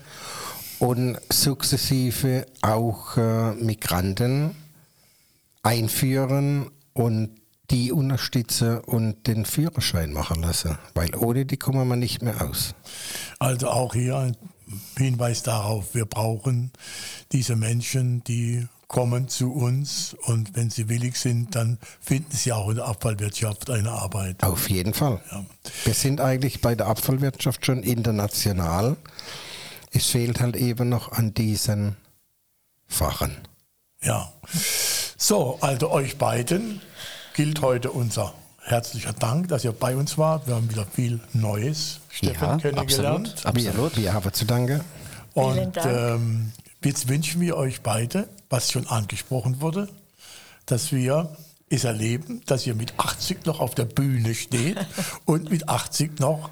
[0.80, 4.51] und sukzessive auch äh, Migranten
[5.63, 7.30] einführen und
[7.69, 12.76] die unterstützen und den Führerschein machen lassen, weil ohne die kommen wir nicht mehr aus.
[13.39, 14.36] Also auch hier ein
[14.97, 16.72] Hinweis darauf, wir brauchen
[17.32, 22.69] diese Menschen, die kommen zu uns und wenn sie willig sind, dann finden sie auch
[22.69, 24.43] in der Abfallwirtschaft eine Arbeit.
[24.43, 25.22] Auf jeden Fall.
[25.32, 25.45] Ja.
[25.86, 28.97] Wir sind eigentlich bei der Abfallwirtschaft schon international.
[29.91, 31.95] Es fehlt halt eben noch an diesen
[32.91, 33.36] verfachen.
[34.03, 34.32] Ja.
[35.17, 36.82] So, also euch beiden
[37.34, 40.47] gilt heute unser herzlicher Dank, dass ihr bei uns wart.
[40.47, 43.28] Wir haben wieder viel Neues, Stefan, Ja, kennengelernt.
[43.30, 43.45] absolut.
[43.68, 43.95] Absolut.
[43.97, 44.82] Wir, wir haben zu danken.
[45.34, 45.88] Und Vielen Dank.
[45.88, 46.51] ähm,
[46.84, 49.88] jetzt wünschen wir euch beide, was schon angesprochen wurde,
[50.66, 51.36] dass wir
[51.70, 54.78] es erleben, dass ihr mit 80 noch auf der Bühne steht
[55.26, 56.49] und mit 80 noch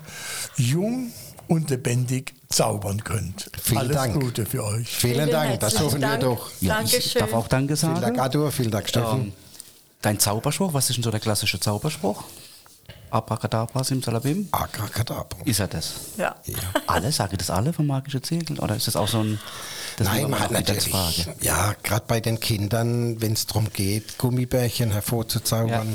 [0.55, 1.11] jung
[1.49, 3.51] und lebendig zaubern könnt.
[3.61, 4.13] Vielen Alles Dank.
[4.21, 4.87] Gute für euch.
[4.87, 6.21] Vielen, Dank, das hoffen wir Dank.
[6.21, 6.49] doch.
[6.61, 8.01] Ja, ich darf auch Danke Vielen sagen.
[8.01, 8.51] Dank, Arthur.
[8.51, 9.21] Vielen Dank, Steffen.
[9.21, 9.33] Ähm,
[10.01, 12.23] dein Zauberspruch, was ist denn so der klassische Zauberspruch?
[13.11, 14.47] Abracadabra, Simsalabim?
[14.51, 15.39] Abracadabra.
[15.45, 15.93] Ist er das?
[16.17, 16.35] Ja.
[16.87, 17.11] Alle?
[17.11, 18.59] Sage das alle vom magischen Zirkel?
[18.59, 19.39] Oder ist das auch so ein...
[19.97, 21.35] Das Nein, man hat natürlich, Frage.
[21.41, 25.93] ja, gerade bei den Kindern, wenn es darum geht, Gummibärchen hervorzuzaubern,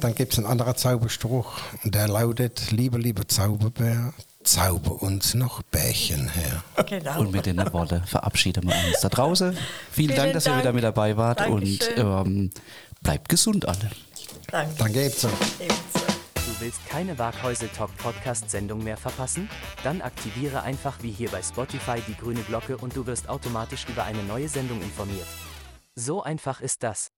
[0.00, 1.52] dann gibt es einen anderen Zauberspruch
[1.84, 6.62] und der lautet, lieber, lieber Zauberbär, zauber uns noch Bärchen her.
[6.88, 7.20] Genau.
[7.20, 9.52] Und mit den Worten verabschieden wir uns da draußen.
[9.52, 10.62] Vielen, Vielen Dank, dass ihr Dank.
[10.62, 12.26] wieder mit dabei wart und Dankeschön.
[12.26, 12.50] ähm,
[13.02, 13.90] bleibt gesund alle.
[14.50, 14.74] Danke.
[14.78, 15.28] Danke ebenso.
[15.58, 16.06] Ebenso.
[16.34, 19.50] Du willst keine Waghäusel Talk Podcast Sendung mehr verpassen?
[19.82, 24.04] Dann aktiviere einfach wie hier bei Spotify die grüne Glocke und du wirst automatisch über
[24.04, 25.26] eine neue Sendung informiert.
[25.94, 27.10] So einfach ist das.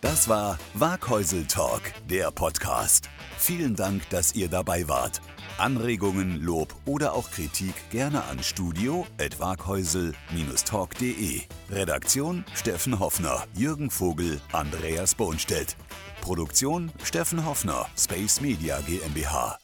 [0.00, 3.08] Das war Waghäusel Talk, der Podcast.
[3.38, 5.20] Vielen Dank, dass ihr dabei wart.
[5.58, 11.42] Anregungen, Lob oder auch Kritik gerne an studio.waghäusel-talk.de.
[11.70, 15.76] Redaktion Steffen Hoffner, Jürgen Vogel, Andreas Bohnstedt.
[16.20, 19.58] Produktion Steffen Hoffner, Space Media GmbH.